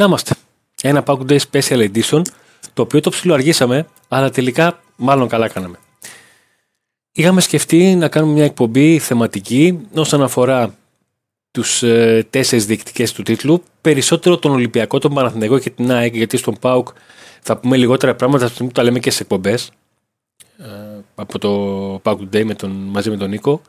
Να 0.00 0.06
είμαστε. 0.06 0.34
Ένα 0.82 1.02
Pack 1.06 1.18
Day 1.28 1.38
Special 1.50 1.90
Edition, 1.92 2.22
το 2.74 2.82
οποίο 2.82 3.00
το 3.00 3.10
ψιλοαργήσαμε, 3.10 3.86
αλλά 4.08 4.30
τελικά 4.30 4.80
μάλλον 4.96 5.28
καλά 5.28 5.48
κάναμε. 5.48 5.78
Είχαμε 7.12 7.40
σκεφτεί 7.40 7.94
να 7.94 8.08
κάνουμε 8.08 8.32
μια 8.32 8.44
εκπομπή 8.44 8.98
θεματική 8.98 9.78
όσον 9.94 10.22
αφορά 10.22 10.74
τους 11.50 11.82
ε, 11.82 12.26
τέσσερις 12.30 12.66
διεκτικέ 12.66 13.10
του 13.10 13.22
τίτλου, 13.22 13.62
περισσότερο 13.80 14.38
τον 14.38 14.52
Ολυμπιακό, 14.52 14.98
τον 14.98 15.14
Παναθηναϊκό 15.14 15.58
και 15.58 15.70
την 15.70 15.92
ΑΕΚ, 15.92 16.16
γιατί 16.16 16.36
στον 16.36 16.56
ΠΑΟΚ 16.60 16.88
θα 17.40 17.56
πούμε 17.56 17.76
λιγότερα 17.76 18.14
πράγματα 18.14 18.50
που 18.58 18.66
τα 18.66 18.82
λέμε 18.82 18.98
και 18.98 19.10
σε 19.10 19.22
εκπομπές. 19.22 19.70
Ε, 20.58 20.64
από 21.14 21.38
το 21.38 22.00
PAOK 22.04 22.36
Day 22.36 22.44
με 22.44 22.54
τον, 22.54 22.70
μαζί 22.70 23.10
με 23.10 23.16
τον 23.16 23.30
Νίκο. 23.30 23.60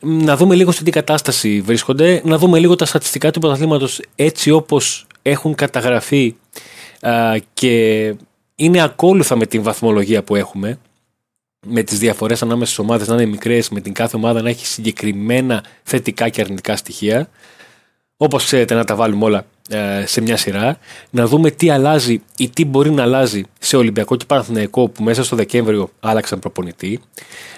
Να 0.00 0.36
δούμε 0.36 0.54
λίγο 0.54 0.72
σε 0.72 0.84
τι 0.84 0.90
κατάσταση 0.90 1.60
βρίσκονται, 1.60 2.22
να 2.24 2.38
δούμε 2.38 2.58
λίγο 2.58 2.76
τα 2.76 2.84
στατιστικά 2.84 3.30
του 3.30 3.40
πρωταθλήματος 3.40 4.00
έτσι 4.16 4.50
όπως 4.50 5.06
έχουν 5.22 5.54
καταγραφεί 5.54 6.34
α, 7.00 7.34
και 7.54 8.14
είναι 8.54 8.82
ακόλουθα 8.82 9.36
με 9.36 9.46
την 9.46 9.62
βαθμολογία 9.62 10.22
που 10.22 10.36
έχουμε 10.36 10.78
με 11.66 11.82
τις 11.82 11.98
διαφορές 11.98 12.42
ανάμεσα 12.42 12.72
στις 12.72 12.78
ομάδες 12.78 13.08
να 13.08 13.14
είναι 13.14 13.26
μικρές, 13.26 13.68
με 13.68 13.80
την 13.80 13.92
κάθε 13.92 14.16
ομάδα 14.16 14.42
να 14.42 14.48
έχει 14.48 14.66
συγκεκριμένα 14.66 15.64
θετικά 15.82 16.28
και 16.28 16.40
αρνητικά 16.40 16.76
στοιχεία. 16.76 17.28
Όπως 18.16 18.44
ξέρετε 18.44 18.74
να 18.74 18.84
τα 18.84 18.94
βάλουμε 18.94 19.24
όλα 19.24 19.46
ε, 19.68 20.06
σε 20.06 20.20
μια 20.20 20.36
σειρά, 20.36 20.78
να 21.10 21.26
δούμε 21.26 21.50
τι 21.50 21.70
αλλάζει 21.70 22.22
ή 22.36 22.48
τι 22.48 22.64
μπορεί 22.64 22.90
να 22.90 23.02
αλλάζει 23.02 23.42
σε 23.58 23.76
Ολυμπιακό 23.76 24.16
και 24.16 24.24
Παναθηναϊκό 24.24 24.88
που 24.88 25.02
μέσα 25.02 25.24
στο 25.24 25.36
Δεκέμβριο 25.36 25.90
άλλαξαν 26.00 26.38
προπονητή, 26.38 27.00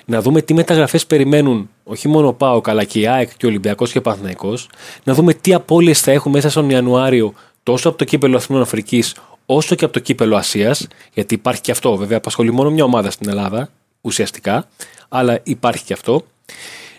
να 0.05 0.21
δούμε 0.21 0.43
τι 0.43 0.55
μεταγραφές 0.55 1.07
περιμένουν 1.07 1.71
όχι 1.85 2.09
μόνο 2.09 2.29
ο 2.29 2.33
ΠΑΟΚ 2.33 2.69
αλλά 2.69 2.85
και 2.85 3.01
η 3.01 3.07
ΑΕΚ 3.07 3.29
και 3.37 3.47
ο 3.47 3.49
Ολυμπιακός 3.49 3.93
και 3.93 3.99
ο 3.99 4.03
Παναθηναϊκός, 4.03 4.69
να 5.05 5.15
δούμε 5.15 5.35
τι 5.35 5.55
απώλειες 5.55 6.01
θα 6.01 6.11
έχουν 6.11 6.33
μέσα 6.33 6.51
στον 6.51 6.71
Ιανουάριο 6.71 7.35
τόσο 7.65 7.89
από 7.89 7.99
το 7.99 8.05
κύπελο 8.05 8.37
Αθηνών 8.37 8.63
Αφρικής 8.63 9.15
όσο 9.47 9.75
και 9.75 9.85
από 9.85 9.95
το 9.95 10.01
κύπελο 10.01 10.37
Ασίας, 10.37 10.87
γιατί 11.15 11.35
υπάρχει 11.35 11.61
και 11.61 11.71
αυτό 11.71 11.97
βέβαια, 11.97 12.17
απασχολεί 12.17 12.51
μόνο 12.51 12.71
μια 12.71 12.85
ομάδα 12.85 13.11
στην 13.11 13.29
Ελλάδα, 13.29 13.71
ουσιαστικά, 14.01 14.69
αλλά 15.09 15.41
υπάρχει 15.43 15.85
και 15.85 15.93
αυτό. 15.93 16.25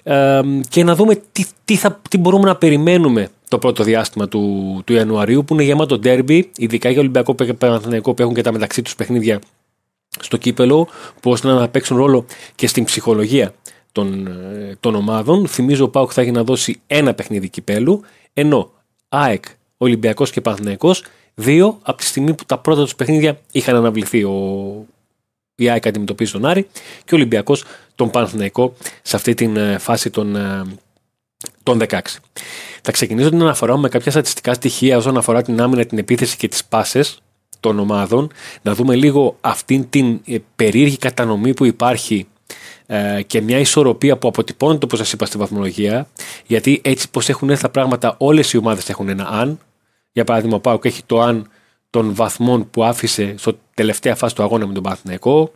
Ε, 0.04 0.42
και 0.70 0.84
να 0.84 0.96
δούμε 0.96 1.22
τι, 1.32 1.46
τι, 1.66 1.76
θα, 1.76 2.02
τι 2.10 2.18
μπορούμε 2.18 2.48
να 2.48 2.56
περιμένουμε 2.56 3.30
το 3.48 3.60
πρώτο 3.60 3.84
διάστημα 3.84 4.28
του, 4.28 4.82
του 4.86 4.94
Ιανουαρίου 4.94 5.46
που 5.46 5.54
είναι 5.54 5.64
γεμάτο 5.64 6.00
ντέρμπι, 6.00 6.52
ειδικά 6.58 6.90
για 6.90 7.00
Ολυμπιακό 7.00 7.36
και 7.36 7.54
Παναθηναϊκό 7.54 8.14
που 8.14 8.22
έχουν 8.22 8.34
και 8.34 8.42
τα 8.42 8.52
μεταξύ 8.52 8.82
τους 8.82 8.96
παιχνίδια 8.96 9.40
στο 10.20 10.38
κύπελο, 10.38 10.88
που 11.22 11.32
ώστε 11.32 11.48
να 11.48 11.70
παίξουν 11.70 11.98
ρόλο 11.98 12.26
και 12.56 12.68
στην 12.68 12.84
ψυχολογία 12.84 13.54
των, 13.92 14.28
ε, 14.28 14.78
των 14.80 14.96
ομάδων. 14.96 15.48
Θυμίζω 15.48 15.86
ο 15.86 15.90
Πάουκ 15.90 16.12
θα 16.14 16.22
έχει 16.22 16.32
να 16.32 16.44
δώσει 16.44 16.80
ένα 16.88 17.14
παιχνίδι 17.14 17.50
κυπέλου, 17.50 18.02
ενώ 18.34 18.72
ΑΕΚ, 19.10 19.44
Ολυμπιακός 19.78 20.32
και 20.32 20.42
Παναθηναϊκός 20.42 21.04
δύο 21.36 21.80
από 21.82 21.98
τη 21.98 22.06
στιγμή 22.06 22.34
που 22.34 22.46
τα 22.46 22.58
πρώτα 22.58 22.82
τους 22.84 22.96
παιχνίδια 22.96 23.40
είχαν 23.52 23.76
αναβληθεί. 23.76 24.24
Ο, 24.24 24.86
η 25.56 25.70
ΑΕΚ 25.70 25.88
αντιμετωπίζει 25.88 26.32
τον 26.32 26.46
Άρη 26.46 26.64
και 27.06 27.14
ο 27.14 27.18
Ολυμπιακός 27.18 27.64
τον 27.96 28.10
Παναθηναϊκό 28.10 28.74
σε 29.02 29.16
αυτή 29.16 29.34
τη 29.34 29.52
ε, 29.56 29.78
φάση 29.78 30.10
των, 30.10 30.36
ε, 30.36 30.62
των 31.64 31.80
16. 31.90 32.00
Θα 32.82 32.92
ξεκινήσω 32.92 33.30
την 33.30 33.42
αναφορά 33.42 33.76
μου 33.76 33.82
με 33.82 33.90
κάποια 33.90 34.12
στατιστικά 34.12 34.54
στοιχεία 34.54 34.98
όσον 34.98 35.18
αφορά 35.18 35.42
την 35.42 35.62
άμυνα, 35.62 35.86
την 35.86 35.98
επίθεση 35.98 36.38
και 36.38 36.48
τις 36.48 36.66
πάσες 36.66 37.20
των 37.60 37.80
ομάδων. 37.80 38.32
Να 38.62 38.74
δούμε 38.74 38.96
λίγο 38.96 39.38
αυτήν 39.42 39.90
την 39.90 40.22
ε, 40.26 40.38
περίεργη 40.56 40.98
κατανομή 40.98 41.54
που 41.54 41.66
υπάρχει 41.66 42.28
και 43.28 43.42
μια 43.42 43.60
ισορροπία 43.60 44.18
που 44.18 44.28
αποτυπώνεται, 44.28 44.86
όπως 44.86 45.00
σας 45.00 45.12
είπα, 45.12 45.26
στη 45.26 45.38
βαθμολογία. 45.38 46.08
Γιατί 46.46 46.82
έτσι 46.84 47.10
πώ 47.10 47.22
έχουν 47.28 47.50
έρθει 47.50 47.62
τα 47.62 47.70
πράγματα, 47.70 48.16
όλες 48.18 48.54
οι 48.54 48.58
ομάδες 48.58 48.90
έχουν 48.90 49.10
ένα 49.10 49.28
αν. 49.28 49.60
Για 50.16 50.24
παράδειγμα, 50.24 50.56
ο 50.56 50.60
Πάουκ 50.60 50.86
έχει 50.86 51.04
το 51.06 51.22
αν 51.22 51.48
των 51.90 52.16
βαθμών 52.16 52.70
που 52.70 52.84
άφησε 52.84 53.36
στο 53.38 53.58
τελευταία 53.74 54.16
φάση 54.16 54.36
του 54.36 54.44
αγώνα 54.44 54.68
με 54.68 54.74
τον 54.74 54.84
Παναθηναϊκό. 54.84 55.52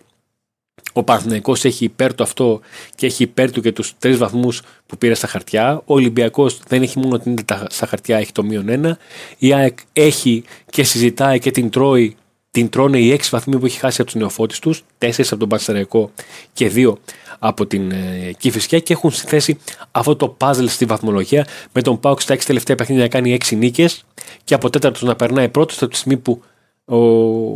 Ο 0.93 1.03
Παναθηναϊκός 1.03 1.65
έχει 1.65 1.85
υπέρ 1.85 2.15
του 2.15 2.23
αυτό 2.23 2.59
και 2.95 3.05
έχει 3.05 3.23
υπέρ 3.23 3.51
του 3.51 3.61
και 3.61 3.71
τους 3.71 3.93
τρεις 3.99 4.17
βαθμούς 4.17 4.61
που 4.85 4.97
πήρε 4.97 5.13
στα 5.13 5.27
χαρτιά. 5.27 5.75
Ο 5.85 5.93
Ολυμπιακός 5.93 6.59
δεν 6.67 6.81
έχει 6.81 6.99
μόνο 6.99 7.19
την 7.19 7.31
ήττα 7.31 7.67
στα 7.69 7.85
χαρτιά, 7.85 8.17
έχει 8.17 8.31
το 8.31 8.43
μείον 8.43 8.69
ένα. 8.69 8.97
Η 9.37 9.53
ΑΕΚ 9.53 9.77
έχει 9.93 10.43
και 10.69 10.83
συζητάει 10.83 11.39
και 11.39 11.51
την 11.51 11.69
τρώει. 11.69 12.15
Την 12.51 12.69
τρώνε 12.69 12.99
οι 12.99 13.11
έξι 13.11 13.29
βαθμοί 13.29 13.59
που 13.59 13.65
έχει 13.65 13.79
χάσει 13.79 14.01
από 14.01 14.11
τους 14.11 14.19
νεοφώτη 14.19 14.59
τους, 14.59 14.83
τέσσερις 14.97 15.31
από 15.31 15.39
τον 15.39 15.49
Παναθηναϊκό 15.49 16.11
και 16.53 16.69
δύο 16.69 16.97
από 17.39 17.65
την 17.65 17.91
ε, 17.91 18.31
Κηφισιά 18.37 18.79
και 18.79 18.93
έχουν 18.93 19.11
συνθέσει 19.11 19.57
αυτό 19.91 20.15
το 20.15 20.37
puzzle 20.39 20.65
στη 20.67 20.85
βαθμολογία 20.85 21.47
με 21.73 21.81
τον 21.81 21.99
Πάουξ 21.99 22.23
στα 22.23 22.33
έξι 22.33 22.47
τελευταία 22.47 22.75
παιχνίδια 22.75 23.03
να 23.03 23.09
κάνει 23.09 23.33
έξι 23.33 23.55
νίκες 23.55 24.05
και 24.43 24.53
από 24.53 24.69
τέταρτος 24.69 25.01
να 25.01 25.15
περνάει 25.15 25.49
πρώτος 25.49 25.81
από 25.81 25.91
τη 25.91 25.97
στιγμή 25.97 26.17
που 26.17 26.43
ο 26.85 26.97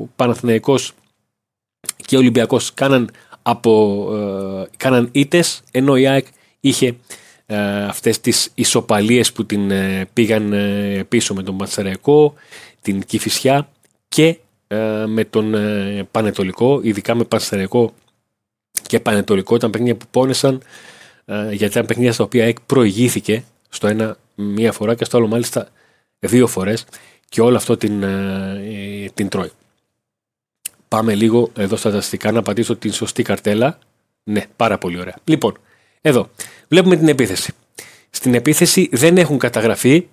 Παναθηναϊκός 0.05 0.93
και 2.05 2.15
ο 2.15 2.19
Ολυμπιακός 2.19 2.73
κάναν, 2.73 3.09
από, 3.41 4.07
ε, 4.15 4.69
κάναν 4.77 5.09
ήτες 5.11 5.61
ενώ 5.71 5.95
η 5.95 6.07
ΑΕΚ 6.07 6.27
είχε 6.59 6.95
ε, 7.45 7.83
αυτές 7.83 8.19
τις 8.19 8.51
ισοπαλίες 8.53 9.33
που 9.33 9.45
την 9.45 9.71
ε, 9.71 10.05
πήγαν 10.13 10.53
ε, 10.53 11.05
πίσω 11.09 11.33
με 11.33 11.43
τον 11.43 11.57
Πανσεραϊκό, 11.57 12.33
την 12.81 13.03
Κηφισιά 13.03 13.69
και 14.07 14.37
ε, 14.67 15.05
με 15.07 15.23
τον 15.23 15.55
Πανετολικό, 16.11 16.79
ειδικά 16.83 17.15
με 17.15 17.23
Πανσεραϊκό 17.23 17.93
και 18.87 18.99
Πανετολικό 18.99 19.55
ήταν 19.55 19.69
παιχνίδια 19.69 19.95
που 19.95 20.05
πόνεσαν 20.11 20.61
γιατί 21.25 21.65
ήταν 21.65 21.85
παιχνίδια 21.85 22.13
στα 22.13 22.23
οποία 22.23 22.53
προηγήθηκε 22.65 23.43
στο 23.69 23.87
ένα 23.87 24.17
μία 24.35 24.71
φορά 24.71 24.95
και 24.95 25.05
στο 25.05 25.17
άλλο 25.17 25.27
μάλιστα 25.27 25.69
δύο 26.27 26.47
φορές 26.47 26.85
και 27.29 27.41
όλο 27.41 27.55
αυτό 27.55 27.77
την, 27.77 28.03
ε, 28.03 29.09
την 29.13 29.29
τρώει. 29.29 29.51
Πάμε 30.87 31.15
λίγο 31.15 31.51
εδώ 31.55 31.75
στα 31.75 31.89
στατιστικά 31.89 32.31
να 32.31 32.41
πατήσω 32.41 32.75
την 32.75 32.93
σωστή 32.93 33.23
καρτέλα. 33.23 33.79
Ναι, 34.23 34.45
πάρα 34.55 34.77
πολύ 34.77 34.99
ωραία. 34.99 35.15
Λοιπόν, 35.23 35.57
εδώ 36.01 36.29
βλέπουμε 36.67 36.95
την 36.95 37.07
επίθεση. 37.07 37.53
Στην 38.09 38.33
επίθεση 38.33 38.89
δεν 38.91 39.17
έχουν 39.17 39.37
καταγραφεί 39.37 40.07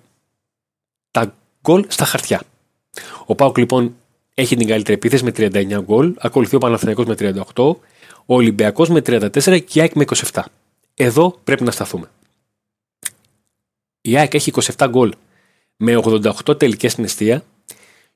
τα 1.11 1.35
γκολ 1.61 1.85
στα 1.87 2.05
χαρτιά. 2.05 2.41
Ο 3.25 3.35
Πάουκ 3.35 3.57
λοιπόν 3.57 3.95
έχει 4.33 4.55
την 4.55 4.67
καλύτερη 4.67 4.93
επίθεση 4.93 5.23
με 5.23 5.31
39 5.35 5.81
γκολ, 5.83 6.15
ακολουθεί 6.17 6.55
ο 6.55 6.59
Παναθηναϊκός 6.59 7.05
με 7.05 7.15
38, 7.17 7.75
ο 8.25 8.35
Ολυμπιακός 8.35 8.89
με 8.89 8.99
34 8.99 9.63
και 9.65 9.79
η 9.79 9.81
ΑΕΚ 9.81 9.93
με 9.93 10.05
27. 10.31 10.41
Εδώ 10.93 11.39
πρέπει 11.43 11.63
να 11.63 11.71
σταθούμε. 11.71 12.09
Η 14.01 14.17
ΑΕΚ 14.17 14.33
έχει 14.33 14.51
27 14.77 14.87
γκολ 14.89 15.11
με 15.75 16.01
88 16.03 16.59
τελικές 16.59 16.91
στην 16.91 17.03
αιστεία 17.03 17.43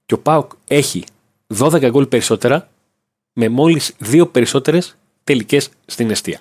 και 0.05 0.13
ο 0.13 0.19
Πάουκ 0.19 0.51
έχει 0.67 1.03
12 1.57 1.89
γκολ 1.89 2.05
περισσότερα 2.05 2.69
με 3.33 3.49
μόλις 3.49 3.95
2 4.03 4.29
περισσότερες 4.31 4.97
τελικές 5.23 5.69
στην 5.85 6.09
αιστεία. 6.09 6.39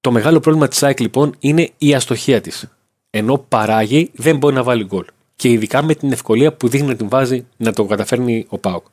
Το 0.00 0.10
μεγάλο 0.10 0.40
πρόβλημα 0.40 0.68
της 0.68 0.82
ΑΕΚ 0.82 1.00
λοιπόν 1.00 1.34
είναι 1.38 1.70
η 1.78 1.94
αστοχία 1.94 2.40
της. 2.40 2.68
Ενώ 3.10 3.38
παράγει, 3.38 4.10
δεν 4.14 4.36
μπορεί 4.36 4.54
να 4.54 4.62
βάλει 4.62 4.84
γκολ. 4.84 5.04
Και 5.36 5.48
ειδικά 5.48 5.82
με 5.82 5.94
την 5.94 6.12
ευκολία 6.12 6.52
που 6.52 6.68
δείχνει 6.68 6.86
να 6.86 6.96
την 6.96 7.08
βάζει 7.08 7.46
να 7.56 7.72
το 7.72 7.84
καταφέρνει 7.84 8.46
ο 8.48 8.58
Πάουκ. 8.58 8.84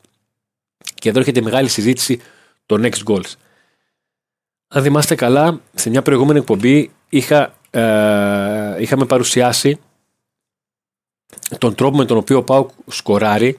Και 0.94 1.08
εδώ 1.08 1.18
έρχεται 1.18 1.40
μεγάλη 1.40 1.68
συζήτηση 1.68 2.20
των 2.66 2.82
next 2.84 3.04
goals. 3.04 3.32
Αν 4.68 4.82
θυμάστε 4.82 5.14
καλά, 5.14 5.60
σε 5.74 5.90
μια 5.90 6.02
προηγούμενη 6.02 6.38
εκπομπή 6.38 6.90
είχα, 7.08 7.54
ε, 7.70 8.82
είχαμε 8.82 9.06
παρουσιάσει 9.06 9.80
τον 11.58 11.74
τρόπο 11.74 11.96
με 11.96 12.04
τον 12.04 12.16
οποίο 12.16 12.38
ο 12.38 12.42
Πάουκ 12.42 12.70
σκοράρει 12.86 13.58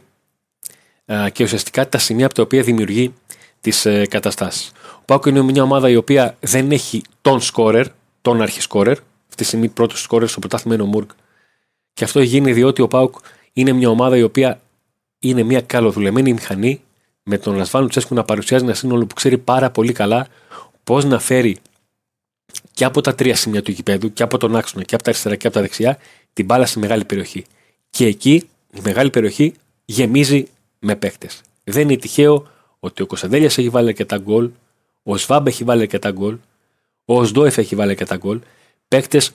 ε, 1.06 1.30
και 1.30 1.44
ουσιαστικά 1.44 1.90
τα 1.90 1.98
σημεία 1.98 2.26
από 2.26 2.36
τα 2.36 2.42
οποία 2.42 2.64
δημιουργεί 2.64 3.14
τις 3.62 3.86
ε, 3.86 4.06
καταστάσεις. 4.08 4.72
Ο 4.96 5.02
Πάουκ 5.06 5.26
είναι 5.26 5.42
μια 5.42 5.64
ομάδα 5.64 5.90
η 5.90 5.96
οποία 5.96 6.38
δεν 6.40 6.72
έχει 6.72 7.02
τον 7.22 7.42
σκόρερ, 7.42 7.88
τον 8.22 8.42
αρχισκόρερ. 8.42 8.98
Αυτή 8.98 9.36
τη 9.36 9.44
στιγμή 9.44 9.68
πρώτος 9.68 10.02
σκόρερ 10.02 10.28
στο 10.28 10.40
πρωτάθλημα 10.40 10.76
είναι 10.76 10.84
ο 10.84 10.88
Μουρκ. 10.88 11.10
Και 11.94 12.04
αυτό 12.04 12.22
γίνει 12.22 12.54
διότι 12.54 12.82
ο 12.82 12.88
Πάουκ 12.88 13.16
είναι 13.54 13.72
μια 13.72 13.90
ομάδα 13.90 14.18
η 14.18 14.24
οποία 14.24 14.62
είναι 15.20 15.44
μια 15.44 15.62
καλοδουλεμένη 15.62 16.34
μηχανή 16.34 16.82
με 17.24 17.38
τον 17.38 17.56
Λασβάνου 17.56 17.88
Τσέσκου 17.88 18.14
να 18.14 18.24
παρουσιάζει 18.24 18.64
ένα 18.64 18.74
σύνολο 18.74 19.06
που 19.06 19.16
ξέρει 19.16 19.38
πάρα 19.38 19.70
πολύ 19.70 19.94
καλά 19.94 20.28
πώς 20.84 21.06
να 21.06 21.20
φέρει 21.20 21.58
και 22.72 22.86
από 22.86 23.02
τα 23.02 23.16
τρία 23.16 23.36
σημεία 23.36 23.62
του 23.62 23.72
γηπέδου, 23.72 24.14
και 24.14 24.24
από 24.24 24.38
τον 24.38 24.56
άξονα, 24.56 24.84
και 24.84 24.96
από 24.96 25.04
τα 25.04 25.10
αριστερά 25.10 25.36
και 25.36 25.48
από 25.48 25.56
τα 25.56 25.62
δεξιά, 25.62 25.98
την 26.34 26.46
μπάλα 26.46 26.66
στη 26.66 26.80
μεγάλη 26.80 27.06
περιοχή. 27.06 27.46
Και 27.90 28.06
εκεί 28.06 28.50
η 28.74 28.80
μεγάλη 28.84 29.10
περιοχή 29.10 29.54
γεμίζει 29.86 30.48
με 30.80 30.96
παίκτες. 30.96 31.42
Δεν 31.64 31.90
είναι 31.90 32.00
τυχαίο 32.00 32.48
ότι 32.80 33.02
ο 33.02 33.06
Κωνσταντέλιας 33.06 33.58
έχει 33.58 33.70
βάλει 33.70 33.88
αρκετά 33.88 34.18
γκολ, 34.18 34.50
ο 35.04 35.18
Σβάμπ 35.18 35.48
έχει 35.48 35.64
βάλει 35.64 35.82
αρκετά 35.82 36.12
γκολ, 36.12 36.38
ο 37.06 37.26
Σντόεφ 37.26 37.58
έχει 37.58 37.76
βάλει 37.76 37.92
αρκετά 37.92 38.16
γκολ. 38.16 38.40
Παίκτες 38.88 39.32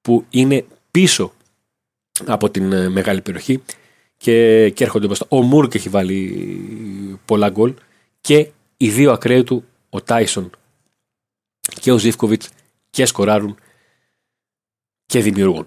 που 0.00 0.24
είναι 0.30 0.66
πίσω 0.90 1.32
από 2.26 2.50
την 2.50 2.72
ε, 2.72 2.88
μεγάλη 2.88 3.20
περιοχή 3.20 3.62
και, 4.16 4.70
και 4.70 4.84
έρχονται 4.84 5.06
μπροστά. 5.06 5.26
Ο 5.28 5.42
Μούρκ 5.42 5.74
έχει 5.74 5.88
βάλει 5.88 6.48
πολλά 7.24 7.48
γκολ 7.48 7.74
και 8.20 8.50
οι 8.76 8.90
δύο 8.90 9.12
ακραίοι 9.12 9.44
του, 9.44 9.64
ο 9.90 10.00
Τάισον 10.00 10.50
και 11.80 11.92
ο 11.92 11.98
Ζήφκοβιτς 11.98 12.48
και 12.90 13.06
σκοράρουν 13.06 13.58
και 15.06 15.20
δημιουργούν. 15.20 15.66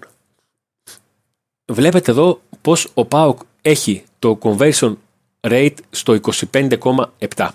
Βλέπετε 1.68 2.10
εδώ 2.10 2.40
πως 2.60 2.88
ο 2.94 3.04
ΠΑΟΚ 3.04 3.40
έχει 3.62 4.04
το 4.18 4.38
conversion 4.42 4.96
rate 5.40 5.74
στο 5.90 6.18
25,7. 6.52 7.48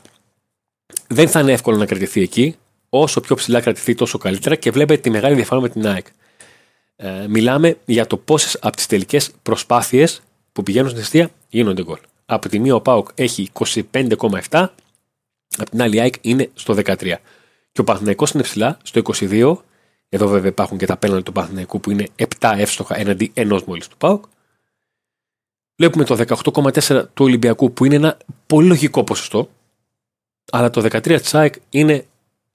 Δεν 1.07 1.27
θα 1.27 1.39
είναι 1.39 1.51
εύκολο 1.51 1.77
να 1.77 1.85
κρατηθεί 1.85 2.21
εκεί. 2.21 2.55
Όσο 2.89 3.21
πιο 3.21 3.35
ψηλά 3.35 3.61
κρατηθεί, 3.61 3.95
τόσο 3.95 4.17
καλύτερα 4.17 4.55
και 4.55 4.71
βλέπετε 4.71 5.01
τη 5.01 5.09
μεγάλη 5.09 5.35
διαφορά 5.35 5.61
με 5.61 5.69
την 5.69 5.87
ΑΕΚ. 5.87 6.05
Ε, 6.95 7.27
μιλάμε 7.27 7.77
για 7.85 8.07
το 8.07 8.17
πόσες 8.17 8.57
από 8.61 8.75
τις 8.75 8.85
τελικές 8.85 9.31
προσπάθειες 9.41 10.21
που 10.51 10.63
πηγαίνουν 10.63 10.89
στην 10.89 11.01
αιστεία 11.01 11.29
γίνονται 11.49 11.83
γκολ. 11.83 11.99
Από 12.25 12.49
τη 12.49 12.59
μία 12.59 12.75
ο 12.75 12.81
Πάοκ 12.81 13.09
έχει 13.15 13.49
25,7, 13.53 14.67
από 15.57 15.69
την 15.69 15.81
άλλη 15.81 15.95
η 15.95 15.99
ΑΕΚ 15.99 16.15
είναι 16.21 16.49
στο 16.53 16.73
13. 16.73 16.95
Και 17.71 17.81
ο 17.81 17.83
Παναθηναϊκός 17.83 18.31
είναι 18.31 18.43
ψηλά, 18.43 18.77
στο 18.83 19.01
22. 19.19 19.57
Εδώ 20.13 20.27
βέβαια 20.27 20.49
υπάρχουν 20.49 20.77
και 20.77 20.85
τα 20.85 20.97
πέναλ 20.97 21.23
του 21.23 21.31
Παναθηναϊκού 21.31 21.79
που 21.79 21.91
είναι 21.91 22.07
7 22.39 22.53
εύστοχα 22.57 22.99
έναντι 22.99 23.31
ενός 23.33 23.63
μόλις 23.63 23.87
του 23.87 23.97
Πάοκ. 23.97 24.23
Βλέπουμε 25.75 26.03
το 26.03 26.23
18,4 26.27 27.05
του 27.13 27.25
Ολυμπιακού 27.25 27.73
που 27.73 27.85
είναι 27.85 27.95
ένα 27.95 28.17
πολύ 28.47 28.67
λογικό 28.67 29.03
ποσοστό. 29.03 29.49
Αλλά 30.51 30.69
το 30.69 30.81
13 30.81 31.21
της 31.21 31.33
ΑΕΚ 31.33 31.53
είναι 31.69 32.05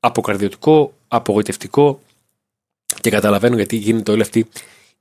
αποκαρδιωτικό, 0.00 0.92
απογοητευτικό 1.08 2.00
και 3.00 3.10
καταλαβαίνω 3.10 3.56
γιατί 3.56 3.76
γίνεται 3.76 4.10
όλη 4.10 4.22
αυτή 4.22 4.48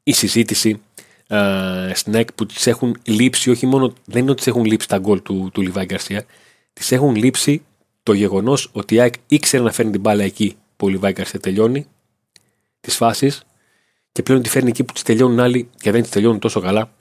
η 0.04 0.12
συζήτηση 0.12 0.82
uh, 1.28 1.92
στην 1.94 2.16
ΑΕΚ 2.16 2.34
που 2.34 2.46
τις 2.46 2.68
έχουν 2.68 2.98
λείψει, 3.04 3.50
όχι 3.50 3.66
μόνο 3.66 3.94
δεν 4.06 4.22
είναι 4.22 4.32
ότι 4.32 4.40
τις 4.40 4.48
έχουν 4.48 4.66
λείψει 4.66 4.88
τα 4.88 4.98
γκολ 4.98 5.22
του, 5.22 5.50
του 5.54 5.62
Λιβάη 5.62 5.86
Γκαρσία, 5.86 6.26
τις 6.74 6.92
έχουν 6.92 7.16
λείψει 7.16 7.64
το 8.04 8.14
γεγονός 8.14 8.70
ότι 8.74 8.96
η 8.96 9.00
ΑΕΚ 9.00 9.14
ήξερε 9.28 9.64
να 9.64 9.72
φέρνει 9.72 9.92
την 9.92 10.02
μπάλα 10.02 10.24
εκεί 10.24 10.56
που 10.78 10.86
ο 10.86 10.90
Λιβάη 10.90 11.12
Γκαρσία 11.12 11.40
τελειώνει 11.40 11.88
τις 12.80 12.96
φάσεις 12.96 13.44
και 14.12 14.24
πλέον 14.24 14.42
τη 14.42 14.50
φέρνει 14.50 14.70
εκεί 14.70 14.84
που 14.84 14.94
τις 14.94 15.04
τελειώνουν 15.04 15.40
άλλοι 15.40 15.70
και 15.78 15.92
δεν 15.92 16.02
τις 16.02 16.12
τελειώνουν 16.12 16.40
τόσο 16.40 16.60
καλά 16.60 16.92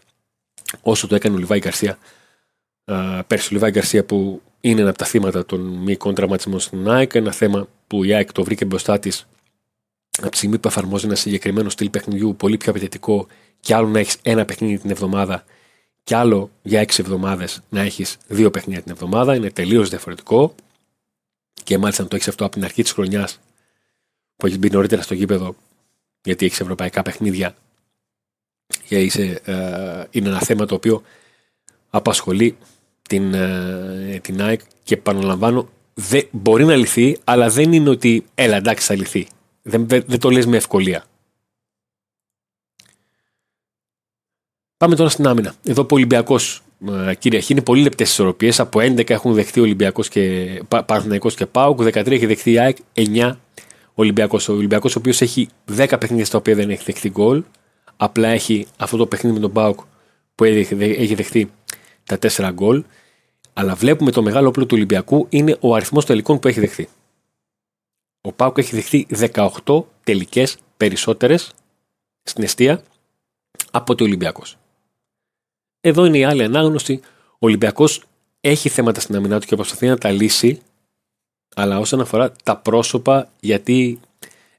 όσο 0.80 1.06
το 1.06 1.14
έκανε 1.14 1.34
ο 1.34 1.38
Λιβάη 1.38 1.58
Γκαρσία 1.58 1.98
uh, 2.84 3.20
πέρσι. 3.26 3.46
Ο 3.46 3.50
Λιβάη 3.52 3.70
Γκαρσία 3.70 4.04
που 4.04 4.42
είναι 4.60 4.80
ένα 4.80 4.90
από 4.90 4.98
τα 4.98 5.04
θύματα 5.04 5.46
των 5.46 5.60
μυϊκών 5.60 6.14
τραυματισμών 6.14 6.60
στην 6.60 6.90
ΑΕΚ, 6.90 7.14
ένα 7.14 7.32
θέμα 7.32 7.68
που 7.86 8.04
η 8.04 8.14
ΑΕΚ 8.14 8.32
το 8.32 8.44
βρήκε 8.44 8.64
μπροστά 8.64 8.98
της 8.98 9.26
από 10.18 10.30
τη 10.30 10.36
στιγμή 10.36 10.58
που 10.58 10.68
εφαρμόζει 10.68 11.06
ένα 11.06 11.14
συγκεκριμένο 11.14 11.70
στυλ 11.70 11.90
παιχνιδιού 11.90 12.36
πολύ 12.36 12.56
πιο 12.56 12.70
απαιτητικό 12.70 13.26
και 13.60 13.74
άλλο 13.74 13.88
να 13.88 13.98
έχεις 13.98 14.16
ένα 14.22 14.44
παιχνίδι 14.44 14.78
την 14.78 14.90
εβδομάδα 14.90 15.44
και 16.06 16.16
άλλο 16.16 16.50
για 16.62 16.80
έξι 16.80 17.00
εβδομάδες 17.02 17.60
να 17.68 17.80
έχεις 17.80 18.16
δύο 18.26 18.50
παιχνίδια 18.50 18.82
την 18.82 18.92
εβδομάδα, 18.92 19.34
είναι 19.34 19.50
τελείως 19.50 19.88
διαφορετικό. 19.88 20.54
Και 21.64 21.78
μάλιστα 21.78 22.02
να 22.02 22.08
το 22.08 22.16
έχεις 22.16 22.28
αυτό 22.28 22.44
από 22.44 22.52
την 22.52 22.64
αρχή 22.64 22.82
της 22.82 22.92
χρονιάς 22.92 23.40
που 24.36 24.46
έχει 24.46 24.58
μπει 24.58 24.70
νωρίτερα 24.70 25.02
στο 25.02 25.14
γήπεδο, 25.14 25.56
γιατί 26.26 26.44
έχεις 26.44 26.60
ευρωπαϊκά 26.60 27.02
παιχνίδια. 27.02 27.54
Και 28.88 29.00
είσαι, 29.00 29.40
ε, 29.44 30.04
είναι 30.10 30.28
ένα 30.28 30.40
θέμα 30.40 30.66
το 30.66 30.74
οποίο 30.74 31.02
απασχολεί 31.90 32.56
την, 33.02 33.34
ε, 33.34 34.18
την 34.22 34.42
ΑΕΚ 34.42 34.60
και 34.82 34.94
επαναλαμβάνω, 34.94 35.68
δεν, 35.94 36.28
μπορεί 36.30 36.64
να 36.64 36.76
λυθεί, 36.76 37.18
αλλά 37.24 37.48
δεν 37.48 37.72
είναι 37.72 37.90
ότι 37.90 38.24
έλα 38.34 38.56
εντάξει 38.56 38.86
θα 38.86 38.94
λυθεί. 38.94 39.26
Δεν, 39.62 39.88
δεν, 39.88 40.20
το 40.20 40.30
λες 40.30 40.46
με 40.46 40.56
ευκολία. 40.56 41.04
Πάμε 44.76 44.96
τώρα 44.96 45.08
στην 45.08 45.26
άμυνα. 45.26 45.54
Εδώ 45.64 45.82
που 45.82 45.88
ο 45.92 45.96
Ολυμπιακός 45.96 46.62
ε, 47.08 47.14
κυριαρχεί 47.14 47.52
είναι 47.52 47.62
πολύ 47.62 47.82
λεπτές 47.82 48.10
ισορροπίες. 48.10 48.60
Από 48.60 48.80
11 48.80 49.10
έχουν 49.10 49.34
δεχτεί 49.34 49.60
ο 49.60 49.62
Ολυμπιακός 49.62 50.08
και 50.08 50.62
Παναθυναϊκό 50.68 51.30
και 51.30 51.46
Πάουκ. 51.46 51.80
13 51.82 52.10
έχει 52.10 52.26
δεχτεί 52.26 52.50
η 52.50 52.58
ΑΕΚ. 52.58 52.76
9 52.94 53.36
Ολυμπιακός. 53.98 54.48
Ο 54.48 54.52
Ολυμπιακός, 54.52 54.96
ο 54.96 54.98
οποίος 54.98 55.20
έχει 55.20 55.48
10 55.76 55.96
παιχνίδια 56.00 56.24
στα 56.24 56.38
οποία 56.38 56.54
δεν 56.54 56.70
έχει 56.70 56.84
δεχτεί 56.84 57.10
γκολ. 57.10 57.44
Απλά 57.96 58.28
έχει 58.28 58.66
αυτό 58.76 58.96
το 58.96 59.06
παιχνίδι 59.06 59.34
με 59.34 59.40
τον 59.40 59.52
Πάουκ 59.52 59.80
που 60.34 60.44
έχει 60.44 61.14
δεχτεί 61.14 61.50
τα 62.04 62.18
4 62.18 62.50
γκολ. 62.52 62.84
Αλλά 63.52 63.74
βλέπουμε 63.74 64.10
το 64.10 64.22
μεγάλο 64.22 64.48
όπλο 64.48 64.66
του 64.66 64.74
Ολυμπιακού 64.76 65.26
είναι 65.28 65.56
ο 65.60 65.74
αριθμός 65.74 66.04
τελικών 66.04 66.38
που 66.38 66.48
έχει 66.48 66.60
δεχτεί. 66.60 66.88
Ο 68.20 68.32
Πάουκ 68.32 68.58
έχει 68.58 68.74
δεχτεί 68.74 69.06
18 69.64 69.84
τελικές 70.04 70.56
περισσότερες 70.76 71.52
στην 72.22 72.44
αιστεία 72.44 72.82
από 73.70 73.94
το 73.94 74.04
Ολυμπιακός. 74.04 74.56
Εδώ 75.80 76.04
είναι 76.04 76.18
η 76.18 76.24
άλλη 76.24 76.42
ανάγνωση. 76.42 77.00
Ο 77.32 77.38
Ολυμπιακός 77.38 78.02
έχει 78.40 78.68
θέματα 78.68 79.00
στην 79.00 79.16
αμυνά 79.16 79.40
του 79.40 79.46
και 79.46 79.56
προσπαθεί 79.56 79.88
να 79.88 79.98
τα 79.98 80.10
λύσει, 80.10 80.62
αλλά 81.58 81.78
όσον 81.78 82.00
αφορά 82.00 82.32
τα 82.42 82.56
πρόσωπα, 82.56 83.28
γιατί 83.40 84.00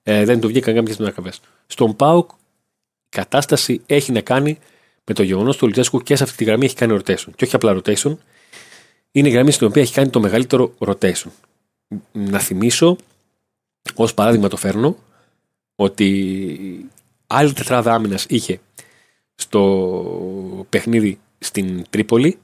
ε, 0.03 0.25
δεν 0.25 0.39
του 0.39 0.47
βγήκαν 0.47 0.75
κάποιες 0.75 0.99
ανακαβέ. 0.99 1.33
Στον 1.67 1.95
Πάουκ 1.95 2.31
η 2.31 3.09
κατάσταση 3.09 3.81
έχει 3.85 4.11
να 4.11 4.21
κάνει 4.21 4.59
με 5.03 5.13
το 5.13 5.23
γεγονός 5.23 5.57
του 5.57 5.65
Λουτζέσκου 5.65 5.99
και 5.99 6.15
σε 6.15 6.23
αυτή 6.23 6.37
τη 6.37 6.43
γραμμή 6.43 6.65
έχει 6.65 6.75
κάνει 6.75 6.97
rotation. 6.99 7.29
Και 7.35 7.45
όχι 7.45 7.55
απλά 7.55 7.77
rotation, 7.77 8.15
είναι 9.11 9.27
η 9.27 9.31
γραμμή 9.31 9.51
στην 9.51 9.67
οποία 9.67 9.81
έχει 9.81 9.93
κάνει 9.93 10.09
το 10.09 10.19
μεγαλύτερο 10.19 10.73
rotation. 10.79 11.29
Να 12.11 12.39
θυμίσω, 12.39 12.95
ως 13.95 14.13
παράδειγμα 14.13 14.47
το 14.47 14.57
φέρνω, 14.57 14.97
ότι 15.75 16.89
άλλη 17.27 17.53
τετράδα 17.53 17.93
άμυνας 17.93 18.25
είχε 18.29 18.59
στο 19.35 20.65
παιχνίδι 20.69 21.19
στην 21.39 21.85
Τρίπολη 21.89 22.37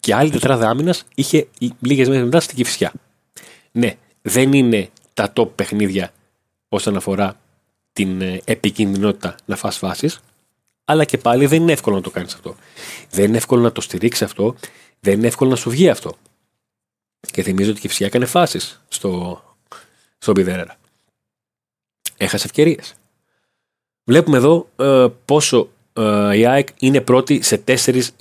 και 0.00 0.14
άλλη 0.14 0.30
τετράδα 0.30 0.68
άμυνας 0.68 1.04
είχε 1.14 1.48
λίγες 1.80 2.08
μέρες 2.08 2.24
μετά 2.24 2.40
στην 2.40 2.56
Κυφσιά. 2.56 2.92
Ναι, 3.72 3.96
δεν 4.22 4.52
είναι 4.52 4.90
τα 5.14 5.32
top 5.36 5.48
παιχνίδια 5.54 6.12
όσον 6.68 6.96
αφορά 6.96 7.40
την 7.92 8.20
ε, 8.20 8.40
επικίνδυνοτητα 8.44 9.34
να 9.44 9.56
φας 9.56 9.76
φάσεις, 9.76 10.20
αλλά 10.84 11.04
και 11.04 11.18
πάλι 11.18 11.46
δεν 11.46 11.62
είναι 11.62 11.72
εύκολο 11.72 11.96
να 11.96 12.02
το 12.02 12.10
κάνεις 12.10 12.34
αυτό. 12.34 12.56
Δεν 13.10 13.24
είναι 13.24 13.36
εύκολο 13.36 13.62
να 13.62 13.72
το 13.72 13.80
στηρίξεις 13.80 14.22
αυτό, 14.22 14.54
δεν 15.00 15.18
είναι 15.18 15.26
εύκολο 15.26 15.50
να 15.50 15.56
σου 15.56 15.70
βγει 15.70 15.88
αυτό. 15.88 16.16
Και 17.30 17.42
θυμίζω 17.42 17.70
ότι 17.70 17.78
η 17.78 17.82
Κυφσιά 17.82 18.06
έκανε 18.06 18.26
φάσεις 18.26 18.82
στο, 18.88 19.42
στο 20.18 20.32
Πιδέρερα. 20.32 20.76
Έχασε 22.16 22.46
ευκαιρίες. 22.46 22.94
Βλέπουμε 24.04 24.36
εδώ 24.36 24.68
ε, 24.76 25.06
πόσο 25.24 25.70
ε, 25.92 26.36
η 26.36 26.46
ΑΕΚ 26.46 26.68
είναι 26.78 27.00
πρώτη 27.00 27.42
σε 27.42 27.58
τέσσερις 27.58 28.14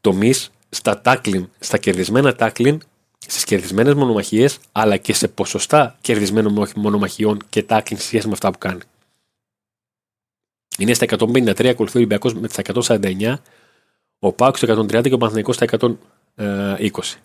τομείς 0.00 0.50
στα 0.68 1.00
τάκλιν, 1.00 1.48
στα 1.58 1.78
κερδισμένα 1.78 2.34
τάκλιν, 2.34 2.80
στι 3.28 3.44
κερδισμένε 3.44 3.94
μονομαχίες, 3.94 4.58
αλλά 4.72 4.96
και 4.96 5.12
σε 5.12 5.28
ποσοστά 5.28 5.96
κερδισμένων 6.00 6.68
μονομαχιών 6.76 7.38
και 7.48 7.62
τάκλιν 7.62 8.00
σε 8.00 8.06
σχέση 8.06 8.26
με 8.26 8.32
αυτά 8.32 8.50
που 8.50 8.58
κάνει. 8.58 8.80
Είναι 10.78 10.94
στα 10.94 11.06
153, 11.18 11.66
ακολουθεί 11.66 11.96
ο 11.96 11.98
Ολυμπιακός 11.98 12.34
με 12.34 12.48
τα 12.48 12.62
149, 12.62 13.34
ο 14.18 14.32
Πάουκ 14.32 14.56
στο 14.56 14.82
130 14.82 15.02
και 15.02 15.14
ο 15.14 15.18
Παναθηναϊκός 15.18 15.54
στα 15.54 15.66
120. 16.36 17.16